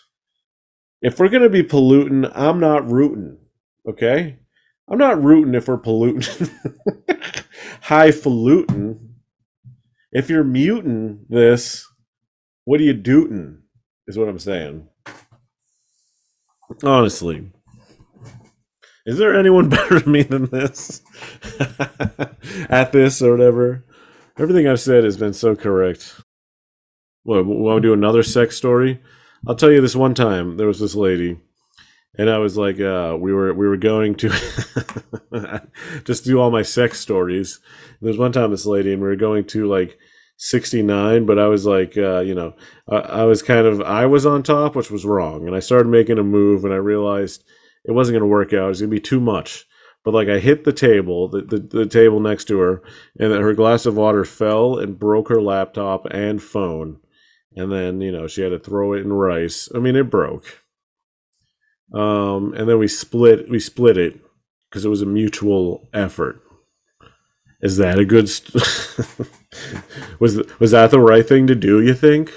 If 1.01 1.19
we're 1.19 1.29
gonna 1.29 1.49
be 1.49 1.63
polluting, 1.63 2.27
I'm 2.35 2.61
not 2.61 2.91
rooting. 2.91 3.39
Okay? 3.89 4.39
I'm 4.89 4.99
not 4.99 5.23
rooting 5.23 5.55
if 5.55 5.69
we're 5.69 5.79
polluting. 5.79 6.49
Highfalutin. 7.83 9.15
If 10.13 10.31
you're 10.31 10.45
muting 10.45 11.27
this, 11.29 11.87
what 12.65 12.81
are 12.81 12.85
you 12.85 12.95
dooting? 12.95 13.63
Is 14.07 14.17
what 14.19 14.29
I'm 14.29 14.39
saying. 14.39 14.89
Honestly. 16.85 17.51
Is 19.07 19.19
there 19.19 19.39
anyone 19.39 19.69
better 19.71 20.01
than 20.01 20.13
me 20.13 20.23
than 20.23 20.47
this? 20.47 21.01
At 22.69 22.93
this 22.93 23.23
or 23.23 23.31
whatever. 23.31 23.85
Everything 24.37 24.69
I've 24.69 24.81
said 24.81 25.05
has 25.05 25.17
been 25.17 25.33
so 25.33 25.55
correct. 25.57 26.21
What, 27.23 27.47
want 27.47 27.83
to 27.83 27.89
do 27.89 27.93
another 27.95 28.23
sex 28.23 28.57
story? 28.57 29.01
I'll 29.47 29.55
tell 29.55 29.71
you 29.71 29.81
this 29.81 29.97
one 29.97 30.15
time. 30.15 30.57
There 30.57 30.67
was 30.67 30.81
this 30.81 30.95
lady, 30.95 31.39
and 32.19 32.29
I 32.29 32.39
was 32.39 32.57
like, 32.57 32.81
uh, 32.81 33.17
we 33.19 33.33
were 33.33 33.55
we 33.55 33.67
were 33.67 33.77
going 33.77 34.17
to 34.17 34.31
just 36.05 36.25
do 36.25 36.41
all 36.41 36.51
my 36.51 36.63
sex 36.63 37.01
stories. 37.01 37.61
And 37.89 37.99
there 38.03 38.11
was 38.11 38.19
one 38.19 38.33
time 38.33 38.51
this 38.51 38.67
lady, 38.67 38.93
and 38.93 39.01
we 39.01 39.09
were 39.09 39.17
going 39.17 39.45
to 39.47 39.67
like 39.69 39.99
69 40.39 41.25
but 41.25 41.39
i 41.39 41.47
was 41.47 41.65
like 41.65 41.97
uh, 41.97 42.21
you 42.21 42.35
know 42.35 42.53
I, 42.91 42.97
I 42.97 43.23
was 43.25 43.43
kind 43.43 43.67
of 43.67 43.81
i 43.81 44.05
was 44.05 44.27
on 44.27 44.43
top 44.43 44.77
which 44.77 44.91
was 44.91 45.07
wrong 45.07 45.47
and 45.47 45.57
i 45.57 45.61
started 45.61 45.89
making 45.89 46.19
a 46.19 46.23
move 46.23 46.63
and 46.63 46.75
i 46.75 46.77
realized 46.77 47.43
it 47.87 47.93
wasn't 47.93 48.15
going 48.15 48.23
to 48.23 48.27
work 48.27 48.53
out 48.53 48.67
it 48.67 48.69
was 48.69 48.81
going 48.81 48.91
to 48.91 48.97
be 48.97 49.01
too 49.01 49.21
much. 49.21 49.65
But 50.05 50.15
like 50.15 50.29
i 50.29 50.39
hit 50.39 50.65
the 50.65 50.73
table 50.73 51.29
the, 51.29 51.43
the, 51.43 51.59
the 51.59 51.87
table 51.87 52.21
next 52.21 52.45
to 52.45 52.59
her 52.59 52.83
and 53.19 53.33
her 53.33 53.55
glass 53.55 53.87
of 53.87 53.97
water 53.97 54.25
fell 54.25 54.79
and 54.79 54.99
broke 54.99 55.29
her 55.29 55.43
laptop 55.43 56.07
and 56.13 56.41
phone. 56.43 57.01
And 57.57 57.73
then 57.73 58.01
you 58.01 58.13
know 58.13 58.29
she 58.29 58.43
had 58.43 58.51
to 58.51 58.59
throw 58.59 58.93
it 58.93 59.01
in 59.01 59.13
rice. 59.13 59.69
I 59.75 59.79
mean 59.79 59.97
it 59.97 60.11
broke. 60.11 60.63
Um 61.93 62.55
and 62.55 62.69
then 62.69 62.79
we 62.79 62.89
split 62.89 63.49
we 63.51 63.59
split 63.59 63.97
it 63.97 64.21
because 64.71 64.85
it 64.85 64.91
was 64.91 65.03
a 65.03 65.07
mutual 65.07 65.89
effort. 65.93 66.41
Is 67.61 67.79
that 67.79 67.99
a 67.99 68.05
good 68.05 68.29
st- 68.29 68.55
was 70.21 70.41
was 70.61 70.71
that 70.71 70.93
the 70.93 71.01
right 71.01 71.27
thing 71.27 71.49
to 71.49 71.57
do 71.57 71.81
you 71.81 71.95
think? 71.95 72.31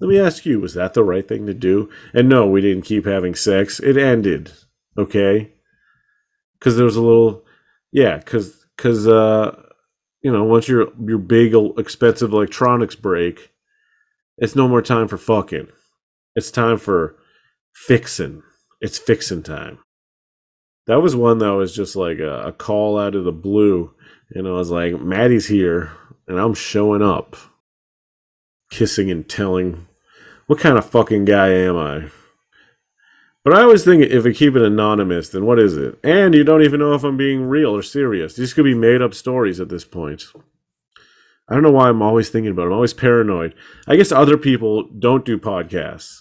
Let 0.00 0.08
me 0.08 0.18
ask 0.18 0.44
you 0.44 0.58
was 0.58 0.74
that 0.74 0.94
the 0.94 1.04
right 1.04 1.28
thing 1.28 1.46
to 1.46 1.54
do? 1.54 1.90
And 2.12 2.28
no 2.28 2.44
we 2.48 2.60
didn't 2.60 2.86
keep 2.86 3.04
having 3.06 3.36
sex. 3.36 3.78
It 3.78 3.96
ended 3.96 4.50
okay 4.98 5.52
because 6.58 6.76
there 6.76 6.84
was 6.84 6.96
a 6.96 7.02
little 7.02 7.44
yeah 7.92 8.16
because 8.16 8.66
because 8.76 9.06
uh 9.06 9.54
you 10.22 10.30
know 10.32 10.44
once 10.44 10.68
your 10.68 10.88
your 11.06 11.18
big 11.18 11.54
expensive 11.78 12.32
electronics 12.32 12.94
break 12.94 13.52
it's 14.36 14.56
no 14.56 14.68
more 14.68 14.82
time 14.82 15.08
for 15.08 15.18
fucking 15.18 15.68
it's 16.34 16.50
time 16.50 16.76
for 16.78 17.16
fixing 17.72 18.42
it's 18.80 18.98
fixing 18.98 19.42
time 19.42 19.78
that 20.86 21.00
was 21.02 21.14
one 21.14 21.38
that 21.38 21.52
was 21.52 21.74
just 21.74 21.94
like 21.96 22.18
a, 22.18 22.48
a 22.48 22.52
call 22.52 22.98
out 22.98 23.14
of 23.14 23.24
the 23.24 23.32
blue 23.32 23.94
and 24.30 24.46
I 24.46 24.52
was 24.52 24.70
like, 24.70 25.00
Maddie's 25.00 25.46
here, 25.46 25.92
and 26.26 26.38
I'm 26.38 26.54
showing 26.54 27.02
up, 27.02 27.36
kissing 28.70 29.10
and 29.10 29.28
telling. 29.28 29.86
What 30.46 30.58
kind 30.58 30.78
of 30.78 30.88
fucking 30.88 31.24
guy 31.24 31.48
am 31.48 31.76
I? 31.76 32.10
But 33.48 33.60
I 33.60 33.62
always 33.62 33.82
think 33.82 34.02
if 34.02 34.24
we 34.24 34.34
keep 34.34 34.56
it 34.56 34.62
anonymous, 34.62 35.30
then 35.30 35.46
what 35.46 35.58
is 35.58 35.74
it? 35.74 35.98
And 36.04 36.34
you 36.34 36.44
don't 36.44 36.60
even 36.60 36.80
know 36.80 36.92
if 36.92 37.02
I'm 37.02 37.16
being 37.16 37.44
real 37.44 37.74
or 37.74 37.82
serious. 37.82 38.36
These 38.36 38.52
could 38.52 38.66
be 38.66 38.74
made 38.74 39.00
up 39.00 39.14
stories 39.14 39.58
at 39.58 39.70
this 39.70 39.86
point. 39.86 40.24
I 41.48 41.54
don't 41.54 41.62
know 41.62 41.70
why 41.70 41.88
I'm 41.88 42.02
always 42.02 42.28
thinking 42.28 42.50
about 42.50 42.64
it. 42.64 42.66
I'm 42.66 42.74
always 42.74 42.92
paranoid. 42.92 43.54
I 43.86 43.96
guess 43.96 44.12
other 44.12 44.36
people 44.36 44.90
don't 44.90 45.24
do 45.24 45.38
podcasts. 45.38 46.20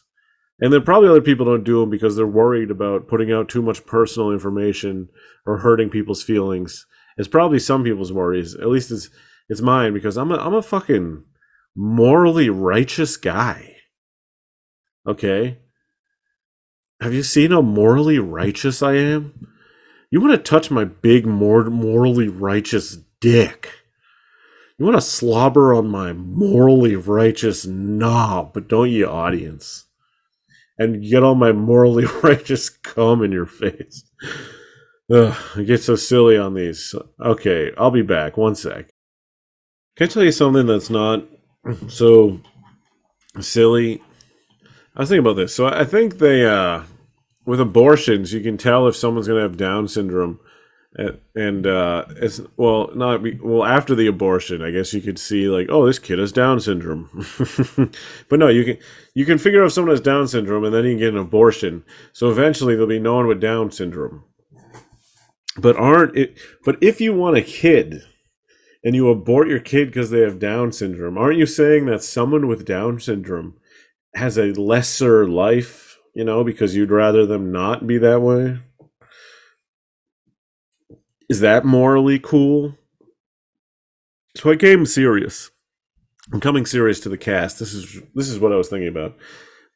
And 0.62 0.72
then 0.72 0.84
probably 0.84 1.10
other 1.10 1.20
people 1.20 1.46
don't 1.46 1.66
do 1.66 1.82
them 1.82 1.90
because 1.90 2.16
they're 2.16 2.26
worried 2.26 2.72
about 2.72 3.10
putting 3.10 3.30
out 3.30 3.50
too 3.50 3.62
much 3.62 3.86
personal 3.86 4.32
information 4.32 5.10
or 5.46 5.58
hurting 5.58 5.90
people's 5.90 6.24
feelings. 6.24 6.86
It's 7.18 7.28
probably 7.28 7.60
some 7.60 7.84
people's 7.84 8.14
worries. 8.14 8.56
At 8.56 8.70
least 8.70 8.90
it's 8.90 9.10
it's 9.50 9.60
mine 9.60 9.94
because 9.94 10.16
I'm 10.16 10.32
a 10.32 10.38
I'm 10.38 10.54
a 10.54 10.62
fucking 10.62 11.26
morally 11.76 12.50
righteous 12.50 13.18
guy. 13.18 13.76
Okay? 15.06 15.58
Have 17.02 17.14
you 17.14 17.24
seen 17.24 17.52
how 17.52 17.62
morally 17.62 18.20
righteous 18.20 18.82
I 18.82 18.96
am? 18.96 19.48
You 20.10 20.22
want 20.22 20.34
to 20.34 20.38
touch 20.38 20.72
my 20.72 20.86
big 20.86 21.26
mor- 21.26 21.70
morally 21.70 22.28
righteous 22.28 22.98
dick. 23.20 23.72
You 24.78 24.86
want 24.86 24.98
to 24.98 25.02
slobber 25.02 25.74
on 25.74 25.90
my 25.90 26.14
morally 26.14 26.96
righteous 26.96 27.66
knob, 27.66 28.54
but 28.54 28.68
don't 28.68 28.92
you, 28.92 29.08
audience? 29.08 29.86
And 30.78 31.04
get 31.04 31.24
all 31.24 31.36
my 31.36 31.52
morally 31.52 32.06
righteous 32.24 32.70
cum 32.70 33.24
in 33.24 33.32
your 33.32 33.48
face. 33.48 34.04
Ugh, 35.12 35.36
I 35.56 35.64
get 35.64 35.82
so 35.82 35.96
silly 35.96 36.38
on 36.38 36.54
these. 36.54 36.94
Okay, 37.24 37.72
I'll 37.78 37.92
be 37.92 38.02
back. 38.02 38.38
One 38.38 38.56
sec. 38.56 38.90
Can 39.96 40.08
I 40.08 40.12
tell 40.12 40.24
you 40.24 40.32
something 40.32 40.68
that's 40.68 40.90
not 40.90 41.24
so 41.88 42.42
silly? 43.40 44.02
I 44.98 45.02
was 45.02 45.10
thinking 45.10 45.26
about 45.26 45.38
this. 45.38 45.56
So 45.56 45.68
I 45.68 45.86
think 45.86 46.18
they, 46.18 46.46
uh, 46.46 46.84
with 47.46 47.62
abortions, 47.62 48.34
you 48.34 48.42
can 48.42 48.58
tell 48.58 48.88
if 48.88 48.98
someone's 48.98 49.28
going 49.28 49.38
to 49.38 49.44
have 49.44 49.56
Down 49.56 49.88
syndrome. 49.88 50.42
And, 51.36 51.66
uh, 51.66 52.06
it's 52.18 52.42
well, 52.58 52.90
not 52.96 53.22
well 53.42 53.64
after 53.64 53.94
the 53.94 54.08
abortion. 54.08 54.62
I 54.62 54.72
guess 54.72 54.94
you 54.94 55.02
could 55.02 55.20
see 55.20 55.48
like, 55.48 55.68
oh, 55.70 55.86
this 55.86 56.00
kid 56.00 56.18
has 56.18 56.34
Down 56.34 56.60
syndrome. 56.60 57.10
but 58.30 58.40
no, 58.40 58.50
you 58.50 58.66
can 58.66 58.78
you 59.14 59.26
can 59.26 59.38
figure 59.38 59.62
out 59.62 59.68
if 59.68 59.74
someone 59.74 59.92
has 59.92 60.02
Down 60.02 60.28
syndrome, 60.28 60.64
and 60.64 60.74
then 60.74 60.86
you 60.86 60.92
can 60.92 61.00
get 61.00 61.14
an 61.14 61.20
abortion. 61.20 61.84
So 62.14 62.32
eventually, 62.32 62.74
there'll 62.74 62.90
be 62.90 63.00
no 63.00 63.16
one 63.16 63.28
with 63.28 63.40
Down 63.40 63.72
syndrome 63.72 64.24
but 65.58 65.76
aren't 65.76 66.16
it 66.16 66.38
but 66.64 66.78
if 66.82 67.02
you 67.02 67.14
want 67.14 67.38
a 67.38 67.42
kid 67.42 68.04
and 68.84 68.96
you 68.96 69.10
abort 69.10 69.48
your 69.48 69.60
kid 69.60 69.88
because 69.88 70.10
they 70.10 70.22
have 70.22 70.40
down 70.40 70.72
syndrome 70.72 71.18
aren't 71.18 71.38
you 71.38 71.46
saying 71.46 71.86
that 71.86 72.04
someone 72.04 72.48
with 72.48 72.66
down 72.66 73.00
syndrome 73.00 73.56
has 74.18 74.38
a 74.38 74.54
lesser 74.54 75.28
life 75.28 75.88
you 76.18 76.24
know 76.24 76.44
because 76.44 76.76
you'd 76.76 76.90
rather 76.90 77.28
them 77.28 77.52
not 77.52 77.86
be 77.86 78.00
that 78.00 78.22
way? 78.22 78.60
Is 81.30 81.42
that 81.42 81.64
morally 81.64 82.18
cool? 82.18 82.76
So 84.36 84.52
i 84.52 84.56
came 84.56 84.86
serious. 84.86 85.52
I'm 86.34 86.40
coming 86.40 86.66
serious 86.66 87.00
to 87.02 87.10
the 87.10 87.18
cast. 87.18 87.60
This 87.60 87.74
is 87.74 88.02
this 88.16 88.30
is 88.30 88.40
what 88.40 88.52
i 88.52 88.56
was 88.56 88.68
thinking 88.68 88.88
about. 88.88 89.16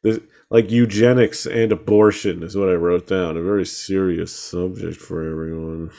This, 0.01 0.19
like 0.49 0.71
eugenics 0.71 1.45
and 1.45 1.71
abortion 1.71 2.41
is 2.41 2.57
what 2.57 2.69
I 2.69 2.73
wrote 2.73 3.07
down. 3.07 3.37
A 3.37 3.41
very 3.41 3.65
serious 3.65 4.33
subject 4.33 4.97
for 4.97 5.23
everyone. 5.23 5.91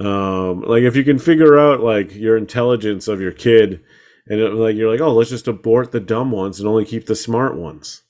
um, 0.00 0.62
like 0.62 0.84
if 0.84 0.94
you 0.94 1.02
can 1.02 1.18
figure 1.18 1.58
out 1.58 1.80
like 1.80 2.14
your 2.14 2.36
intelligence 2.36 3.08
of 3.08 3.20
your 3.20 3.32
kid, 3.32 3.82
and 4.26 4.40
it, 4.40 4.52
like 4.52 4.76
you're 4.76 4.90
like, 4.90 5.00
oh, 5.00 5.14
let's 5.14 5.30
just 5.30 5.48
abort 5.48 5.92
the 5.92 6.00
dumb 6.00 6.30
ones 6.30 6.58
and 6.58 6.68
only 6.68 6.84
keep 6.84 7.06
the 7.06 7.16
smart 7.16 7.56
ones. 7.56 8.02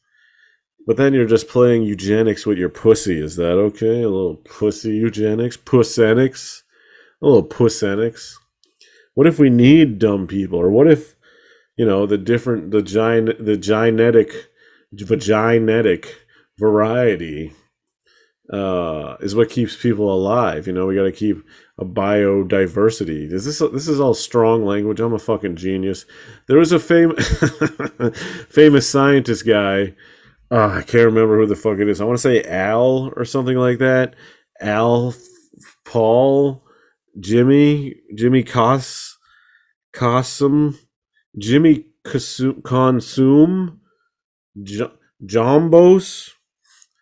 But 0.87 0.96
then 0.96 1.14
you're 1.14 1.26
just 1.26 1.48
playing 1.48 1.83
eugenics 1.83 2.46
with 2.46 2.59
your 2.59 2.68
pussy. 2.68 3.20
Is 3.20 3.37
that 3.37 3.59
okay? 3.59 4.02
A 4.02 4.09
little 4.09 4.37
pussy 4.37 4.90
eugenics, 4.90 5.57
pussenics, 5.57 6.62
a 7.20 7.26
little 7.26 7.46
pussenics. 7.46 8.35
What 9.14 9.26
if 9.26 9.38
we 9.38 9.50
need 9.50 9.98
dumb 9.98 10.26
people, 10.26 10.59
or 10.59 10.70
what 10.70 10.90
if 10.90 11.16
you 11.76 11.85
know 11.85 12.07
the 12.07 12.18
different 12.18 12.70
the 12.70 12.83
giant 12.83 13.44
the 13.44 13.57
genetic 13.57 14.50
vaginetic 14.92 16.26
variety 16.59 17.52
uh, 18.52 19.16
is 19.20 19.35
what 19.35 19.50
keeps 19.50 19.76
people 19.76 20.12
alive. 20.12 20.66
You 20.66 20.72
know, 20.72 20.87
we 20.87 20.94
got 20.94 21.05
to 21.05 21.12
keep 21.12 21.44
a 21.79 21.85
biodiversity. 21.85 23.31
Is 23.31 23.45
this 23.45 23.59
this 23.73 23.89
is 23.89 24.01
all 24.01 24.15
strong 24.15 24.65
language? 24.65 25.01
I'm 25.01 25.12
a 25.12 25.19
fucking 25.19 25.57
genius. 25.57 26.07
There 26.49 26.59
was 26.59 26.73
a 26.73 26.79
famous 26.79 27.29
famous 28.49 28.89
scientist 28.89 29.47
guy. 29.47 29.95
Uh, 30.51 30.69
I 30.69 30.83
can't 30.83 31.05
remember 31.07 31.39
who 31.39 31.47
the 31.47 31.57
fuck 31.57 31.79
it 31.79 31.89
is. 31.89 32.01
I 32.01 32.05
want 32.05 32.19
to 32.19 32.23
say 32.23 32.43
Al 32.45 33.12
or 33.17 33.25
something 33.25 33.57
like 33.57 33.79
that. 33.79 34.15
Al, 34.61 35.15
Paul, 35.85 36.65
Jimmy, 37.19 37.97
Jimmy 38.15 38.43
Cos, 38.43 39.19
Cossum, 39.93 40.79
Jimmy 41.37 41.87
Consume, 42.05 43.81
J- 44.62 44.93
Jombos. 45.25 46.31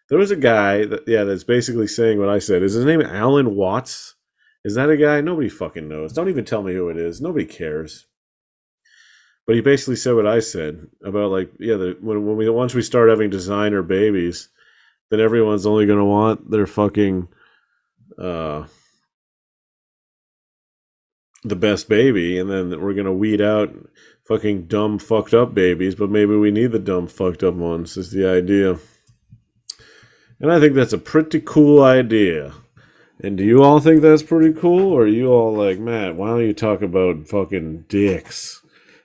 There 0.09 0.19
was 0.19 0.31
a 0.31 0.37
guy 0.37 0.85
that 0.85 1.07
yeah 1.07 1.25
that's 1.25 1.45
basically 1.45 1.87
saying 1.87 2.19
what 2.19 2.29
I 2.29 2.39
said. 2.41 2.63
Is 2.63 2.75
his 2.75 2.85
name 2.85 3.03
Alan 3.03 3.55
Watts? 3.55 4.14
Is 4.65 4.75
that 4.77 4.91
a 4.91 4.97
guy? 4.97 5.21
Nobody 5.21 5.49
fucking 5.49 5.89
knows. 5.89 6.13
Don't 6.13 6.29
even 6.29 6.45
tell 6.45 6.63
me 6.63 6.73
who 6.73 6.89
it 6.89 6.97
is. 6.97 7.21
Nobody 7.21 7.45
cares. 7.45 8.07
But 9.47 9.57
he 9.57 9.61
basically 9.61 9.97
said 9.97 10.15
what 10.15 10.27
I 10.27 10.41
said 10.41 10.87
about 11.05 11.31
like 11.31 11.53
yeah, 11.59 11.77
the, 11.77 11.99
when 12.01 12.25
when 12.27 12.37
we 12.37 12.49
once 12.49 12.75
we 12.75 12.81
start 12.81 13.11
having 13.11 13.29
designer 13.29 13.83
babies, 13.83 14.49
then 15.11 15.21
everyone's 15.21 15.67
only 15.67 15.85
gonna 15.85 16.05
want 16.05 16.51
their 16.51 16.67
fucking 16.67 17.29
uh 18.19 18.65
the 21.43 21.57
best 21.57 21.91
baby, 21.91 22.39
and 22.39 22.49
then 22.49 22.81
we're 22.81 22.95
gonna 22.95 23.13
weed 23.13 23.43
out 23.43 23.71
fucking 24.27 24.67
dumb 24.67 24.99
fucked 24.99 25.35
up 25.35 25.53
babies. 25.53 25.95
But 25.95 26.09
maybe 26.09 26.37
we 26.37 26.51
need 26.51 26.73
the 26.73 26.79
dumb 26.79 27.07
fucked 27.07 27.43
up 27.43 27.55
ones. 27.55 27.99
Is 27.99 28.13
the 28.13 28.27
idea. 28.27 28.79
And 30.41 30.51
I 30.51 30.59
think 30.59 30.75
that's 30.75 30.95
a 30.95 30.99
pretty 30.99 31.41
cool 31.41 31.83
idea. 31.83 32.55
And 33.21 33.39
do 33.39 33.45
you 33.45 33.63
all 33.63 33.81
think 33.81 34.03
that's 34.03 34.23
pretty 34.23 34.59
cool? 34.59 34.93
Or 34.93 35.03
are 35.03 35.07
you 35.07 35.29
all 35.29 35.55
like, 35.55 35.79
Matt, 35.79 36.17
why 36.17 36.29
don't 36.29 36.47
you 36.47 36.53
talk 36.53 36.83
about 36.83 37.29
fucking 37.29 37.85
dicks? 37.89 38.61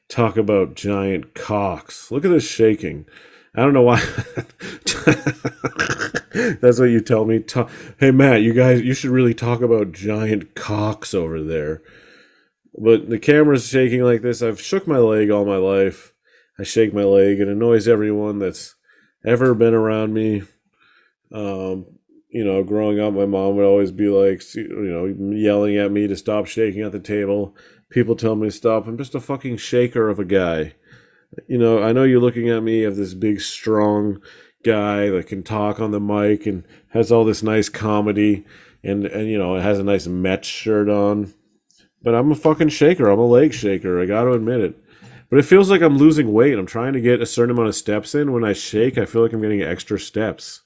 Talk 0.08 0.38
about 0.38 0.76
giant 0.76 1.36
cocks. 1.36 2.12
Look 2.12 2.26
at 2.26 2.32
this 2.32 2.50
shaking. 2.50 3.06
I 3.56 3.62
don't 3.62 3.74
know 3.74 3.84
why. 3.84 4.00
that's 6.62 6.80
what 6.80 6.90
you 6.90 7.02
tell 7.02 7.26
me. 7.26 7.44
hey, 8.00 8.12
Matt, 8.12 8.42
you 8.42 8.54
guys, 8.54 8.82
you 8.82 8.94
should 8.94 9.12
really 9.12 9.34
talk 9.34 9.62
about 9.62 9.92
giant 9.92 10.56
cocks 10.56 11.14
over 11.14 11.44
there. 11.44 11.82
But 12.78 13.10
the 13.10 13.20
camera's 13.20 13.68
shaking 13.68 14.04
like 14.04 14.22
this. 14.22 14.42
I've 14.42 14.62
shook 14.62 14.88
my 14.88 14.98
leg 14.98 15.30
all 15.30 15.46
my 15.46 15.58
life. 15.58 16.14
I 16.58 16.64
shake 16.64 16.94
my 16.94 17.04
leg. 17.04 17.40
It 17.40 17.48
annoys 17.48 17.88
everyone 17.88 18.40
that's 18.40 18.76
ever 19.26 19.54
been 19.54 19.74
around 19.74 20.14
me. 20.14 20.44
Um, 21.32 21.99
you 22.30 22.44
know, 22.44 22.64
growing 22.64 23.00
up, 23.00 23.14
my 23.14 23.26
mom 23.26 23.56
would 23.56 23.66
always 23.66 23.92
be 23.92 24.08
like, 24.08 24.44
you 24.56 24.68
know, 24.68 25.06
yelling 25.36 25.78
at 25.78 25.92
me 25.92 26.08
to 26.08 26.16
stop 26.16 26.46
shaking 26.46 26.82
at 26.82 26.92
the 26.92 27.00
table. 27.00 27.56
People 27.90 28.16
tell 28.16 28.36
me 28.36 28.48
to 28.48 28.52
stop. 28.52 28.88
I'm 28.88 28.98
just 28.98 29.16
a 29.16 29.20
fucking 29.20 29.58
shaker 29.58 30.10
of 30.10 30.20
a 30.20 30.26
guy. 30.26 30.76
You 31.48 31.58
know, 31.58 31.82
I 31.82 31.92
know 31.92 32.04
you're 32.04 32.20
looking 32.20 32.50
at 32.50 32.64
me 32.64 32.84
of 32.84 32.96
this 32.96 33.14
big, 33.14 33.42
strong 33.42 34.22
guy 34.64 35.10
that 35.10 35.28
can 35.28 35.42
talk 35.42 35.80
on 35.80 35.92
the 35.92 36.00
mic 36.00 36.46
and 36.46 36.66
has 36.90 37.12
all 37.12 37.26
this 37.26 37.42
nice 37.42 37.70
comedy 37.70 38.46
and, 38.84 39.06
and 39.06 39.28
you 39.28 39.38
know, 39.38 39.56
it 39.56 39.62
has 39.62 39.80
a 39.80 39.84
nice 39.84 40.08
Mets 40.08 40.48
shirt 40.48 40.90
on. 40.90 41.34
But 42.02 42.16
I'm 42.16 42.32
a 42.32 42.36
fucking 42.36 42.70
shaker. 42.70 43.10
I'm 43.10 43.20
a 43.20 43.26
leg 43.26 43.54
shaker. 43.54 44.02
I 44.02 44.06
got 44.06 44.24
to 44.24 44.32
admit 44.32 44.62
it. 44.62 44.78
But 45.30 45.40
it 45.40 45.46
feels 45.46 45.70
like 45.70 45.82
I'm 45.82 45.98
losing 45.98 46.32
weight. 46.32 46.58
I'm 46.58 46.66
trying 46.66 46.94
to 46.94 47.02
get 47.02 47.22
a 47.22 47.26
certain 47.26 47.52
amount 47.52 47.68
of 47.68 47.76
steps 47.76 48.16
in. 48.16 48.32
When 48.32 48.44
I 48.44 48.54
shake, 48.54 48.98
I 48.98 49.06
feel 49.06 49.22
like 49.22 49.34
I'm 49.34 49.42
getting 49.42 49.62
extra 49.62 50.00
steps. 50.00 50.62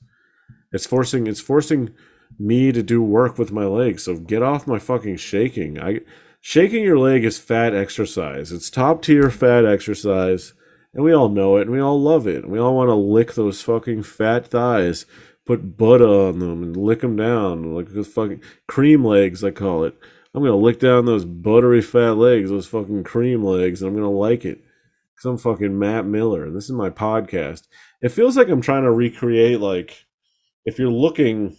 It's 0.74 0.86
forcing 0.88 1.28
it's 1.28 1.40
forcing 1.40 1.94
me 2.40 2.72
to 2.72 2.82
do 2.84 3.02
work 3.02 3.38
with 3.38 3.52
my 3.52 3.66
legs. 3.66 4.04
So 4.04 4.18
get 4.18 4.42
off 4.42 4.68
my 4.68 4.80
fucking 4.80 5.18
shaking. 5.18 5.80
I 5.80 6.02
shaking 6.42 6.84
your 6.84 6.98
leg 6.98 7.24
is 7.24 7.38
fat 7.38 7.76
exercise. 7.76 8.52
It's 8.52 8.70
top 8.70 9.02
tier 9.04 9.30
fat 9.30 9.66
exercise, 9.66 10.54
and 10.94 11.04
we 11.04 11.14
all 11.14 11.30
know 11.30 11.58
it, 11.58 11.64
and 11.64 11.72
we 11.72 11.80
all 11.80 12.02
love 12.02 12.28
it. 12.28 12.44
And 12.44 12.52
we 12.52 12.60
all 12.60 12.76
want 12.76 12.90
to 12.90 12.96
lick 12.96 13.36
those 13.36 13.62
fucking 13.62 14.04
fat 14.04 14.48
thighs, 14.48 15.06
put 15.46 15.78
butter 15.78 16.08
on 16.08 16.40
them, 16.40 16.64
and 16.64 16.76
lick 16.76 17.02
them 17.02 17.16
down 17.16 17.74
like 17.76 17.90
those 17.90 18.08
fucking 18.08 18.42
cream 18.68 19.06
legs. 19.06 19.44
I 19.44 19.52
call 19.52 19.84
it. 19.84 19.96
I'm 20.36 20.42
gonna 20.42 20.56
lick 20.56 20.80
down 20.80 21.06
those 21.06 21.26
buttery 21.26 21.82
fat 21.82 22.18
legs, 22.18 22.50
those 22.50 22.68
fucking 22.68 23.04
cream 23.04 23.44
legs, 23.44 23.82
and 23.82 23.90
I'm 23.90 23.96
gonna 23.96 24.10
like 24.10 24.46
it. 24.46 24.64
Cause 25.16 25.30
I'm 25.30 25.38
fucking 25.38 25.78
Matt 25.78 26.08
Miller, 26.08 26.46
and 26.46 26.56
this 26.56 26.66
is 26.66 26.72
my 26.72 26.90
podcast. 26.90 27.68
It 28.02 28.10
feels 28.10 28.36
like 28.36 28.50
I'm 28.50 28.60
trying 28.62 28.82
to 28.84 28.92
recreate 28.92 29.60
like 29.60 30.08
if 30.66 30.80
you're 30.80 30.92
looking 30.92 31.56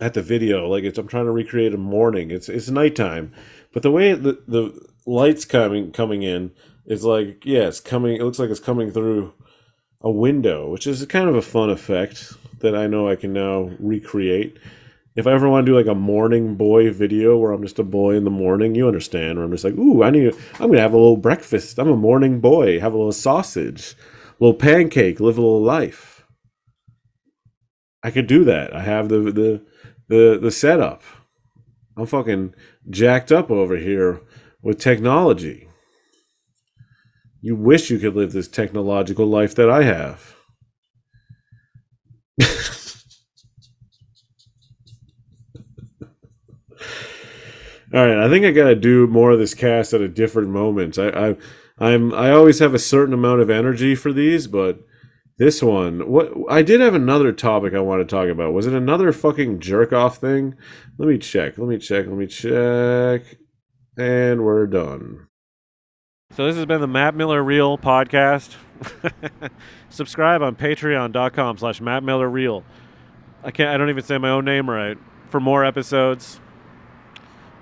at 0.00 0.14
the 0.14 0.22
video, 0.22 0.68
like 0.68 0.84
it's 0.84 0.98
I'm 0.98 1.08
trying 1.08 1.26
to 1.26 1.30
recreate 1.32 1.74
a 1.74 1.78
morning. 1.78 2.30
It's 2.30 2.48
it's 2.48 2.68
nighttime, 2.68 3.32
but 3.72 3.82
the 3.82 3.90
way 3.90 4.12
the 4.14 4.42
the 4.46 4.88
lights 5.06 5.44
coming 5.44 5.92
coming 5.92 6.22
in 6.22 6.52
is 6.86 7.04
like 7.04 7.44
yeah, 7.44 7.68
it's 7.68 7.80
coming. 7.80 8.16
It 8.16 8.22
looks 8.22 8.38
like 8.38 8.50
it's 8.50 8.60
coming 8.60 8.90
through 8.90 9.32
a 10.00 10.10
window, 10.10 10.68
which 10.70 10.86
is 10.86 11.04
kind 11.06 11.28
of 11.28 11.36
a 11.36 11.42
fun 11.42 11.70
effect 11.70 12.32
that 12.60 12.74
I 12.74 12.86
know 12.86 13.08
I 13.08 13.16
can 13.16 13.32
now 13.32 13.70
recreate. 13.78 14.58
If 15.14 15.26
I 15.26 15.32
ever 15.32 15.48
want 15.48 15.66
to 15.66 15.72
do 15.72 15.76
like 15.76 15.86
a 15.86 15.94
morning 15.94 16.54
boy 16.54 16.90
video 16.90 17.36
where 17.36 17.52
I'm 17.52 17.62
just 17.62 17.78
a 17.78 17.84
boy 17.84 18.16
in 18.16 18.24
the 18.24 18.30
morning, 18.30 18.74
you 18.74 18.86
understand, 18.88 19.36
where 19.36 19.44
I'm 19.44 19.52
just 19.52 19.62
like, 19.62 19.74
ooh, 19.74 20.02
I 20.02 20.08
need, 20.08 20.34
I'm 20.54 20.68
gonna 20.70 20.80
have 20.80 20.94
a 20.94 20.96
little 20.96 21.18
breakfast. 21.18 21.78
I'm 21.78 21.90
a 21.90 21.96
morning 21.96 22.40
boy. 22.40 22.80
Have 22.80 22.94
a 22.94 22.96
little 22.96 23.12
sausage, 23.12 23.94
a 24.40 24.42
little 24.42 24.58
pancake, 24.58 25.20
live 25.20 25.36
a 25.36 25.42
little 25.42 25.62
life 25.62 26.11
I 28.02 28.10
could 28.10 28.26
do 28.26 28.44
that. 28.44 28.74
I 28.74 28.82
have 28.82 29.08
the 29.08 29.20
the 29.20 29.62
the 30.08 30.38
the 30.40 30.50
setup. 30.50 31.02
I'm 31.96 32.06
fucking 32.06 32.54
jacked 32.90 33.30
up 33.30 33.50
over 33.50 33.76
here 33.76 34.20
with 34.62 34.78
technology. 34.78 35.68
You 37.40 37.56
wish 37.56 37.90
you 37.90 37.98
could 37.98 38.14
live 38.14 38.32
this 38.32 38.48
technological 38.48 39.26
life 39.26 39.54
that 39.56 39.68
I 39.68 39.82
have. 39.82 40.36
All 47.94 48.06
right, 48.06 48.24
I 48.24 48.28
think 48.28 48.46
I 48.46 48.52
got 48.52 48.68
to 48.68 48.74
do 48.74 49.06
more 49.06 49.32
of 49.32 49.38
this 49.38 49.54
cast 49.54 49.92
at 49.92 50.00
a 50.00 50.08
different 50.08 50.48
moment. 50.48 50.98
I, 50.98 51.08
I, 51.08 51.36
I'm, 51.78 52.14
I 52.14 52.30
always 52.30 52.58
have 52.60 52.72
a 52.74 52.78
certain 52.78 53.12
amount 53.12 53.42
of 53.42 53.50
energy 53.50 53.94
for 53.94 54.12
these, 54.12 54.46
but 54.46 54.78
this 55.42 55.60
one, 55.60 56.08
what 56.08 56.32
I 56.48 56.62
did 56.62 56.80
have 56.80 56.94
another 56.94 57.32
topic 57.32 57.74
I 57.74 57.80
want 57.80 58.00
to 58.00 58.04
talk 58.04 58.28
about. 58.28 58.52
Was 58.52 58.68
it 58.68 58.74
another 58.74 59.12
fucking 59.12 59.58
jerk 59.58 59.92
off 59.92 60.18
thing? 60.18 60.54
Let 60.98 61.08
me 61.08 61.18
check. 61.18 61.58
Let 61.58 61.66
me 61.66 61.78
check. 61.78 62.06
Let 62.06 62.16
me 62.16 62.28
check. 62.28 63.38
And 63.98 64.44
we're 64.44 64.68
done. 64.68 65.26
So 66.36 66.46
this 66.46 66.54
has 66.54 66.64
been 66.66 66.80
the 66.80 66.86
Matt 66.86 67.16
Miller 67.16 67.42
Real 67.42 67.76
podcast. 67.76 68.54
Subscribe 69.88 70.42
on 70.42 70.54
patreon.com 70.54 71.58
slash 71.58 71.80
Matt 71.80 72.04
Miller 72.04 72.30
Real. 72.30 72.62
I 73.42 73.50
can't 73.50 73.68
I 73.68 73.76
don't 73.76 73.90
even 73.90 74.04
say 74.04 74.18
my 74.18 74.30
own 74.30 74.44
name 74.44 74.70
right. 74.70 74.96
For 75.28 75.40
more 75.40 75.64
episodes. 75.64 76.40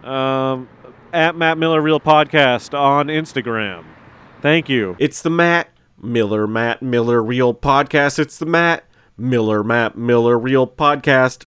Um 0.04 0.68
at 1.14 1.34
Matt 1.34 1.56
Miller 1.56 1.80
Real 1.80 1.98
Podcast 1.98 2.78
on 2.78 3.06
Instagram. 3.06 3.84
Thank 4.42 4.68
you. 4.68 4.96
It's 4.98 5.22
the 5.22 5.30
Matt 5.30 5.70
Miller 6.02 6.46
Matt 6.46 6.82
Miller 6.82 7.22
Real 7.22 7.54
Podcast. 7.54 8.18
It's 8.18 8.38
the 8.38 8.46
Matt 8.46 8.84
Miller 9.16 9.62
Matt 9.62 9.96
Miller 9.96 10.38
Real 10.38 10.66
Podcast. 10.66 11.38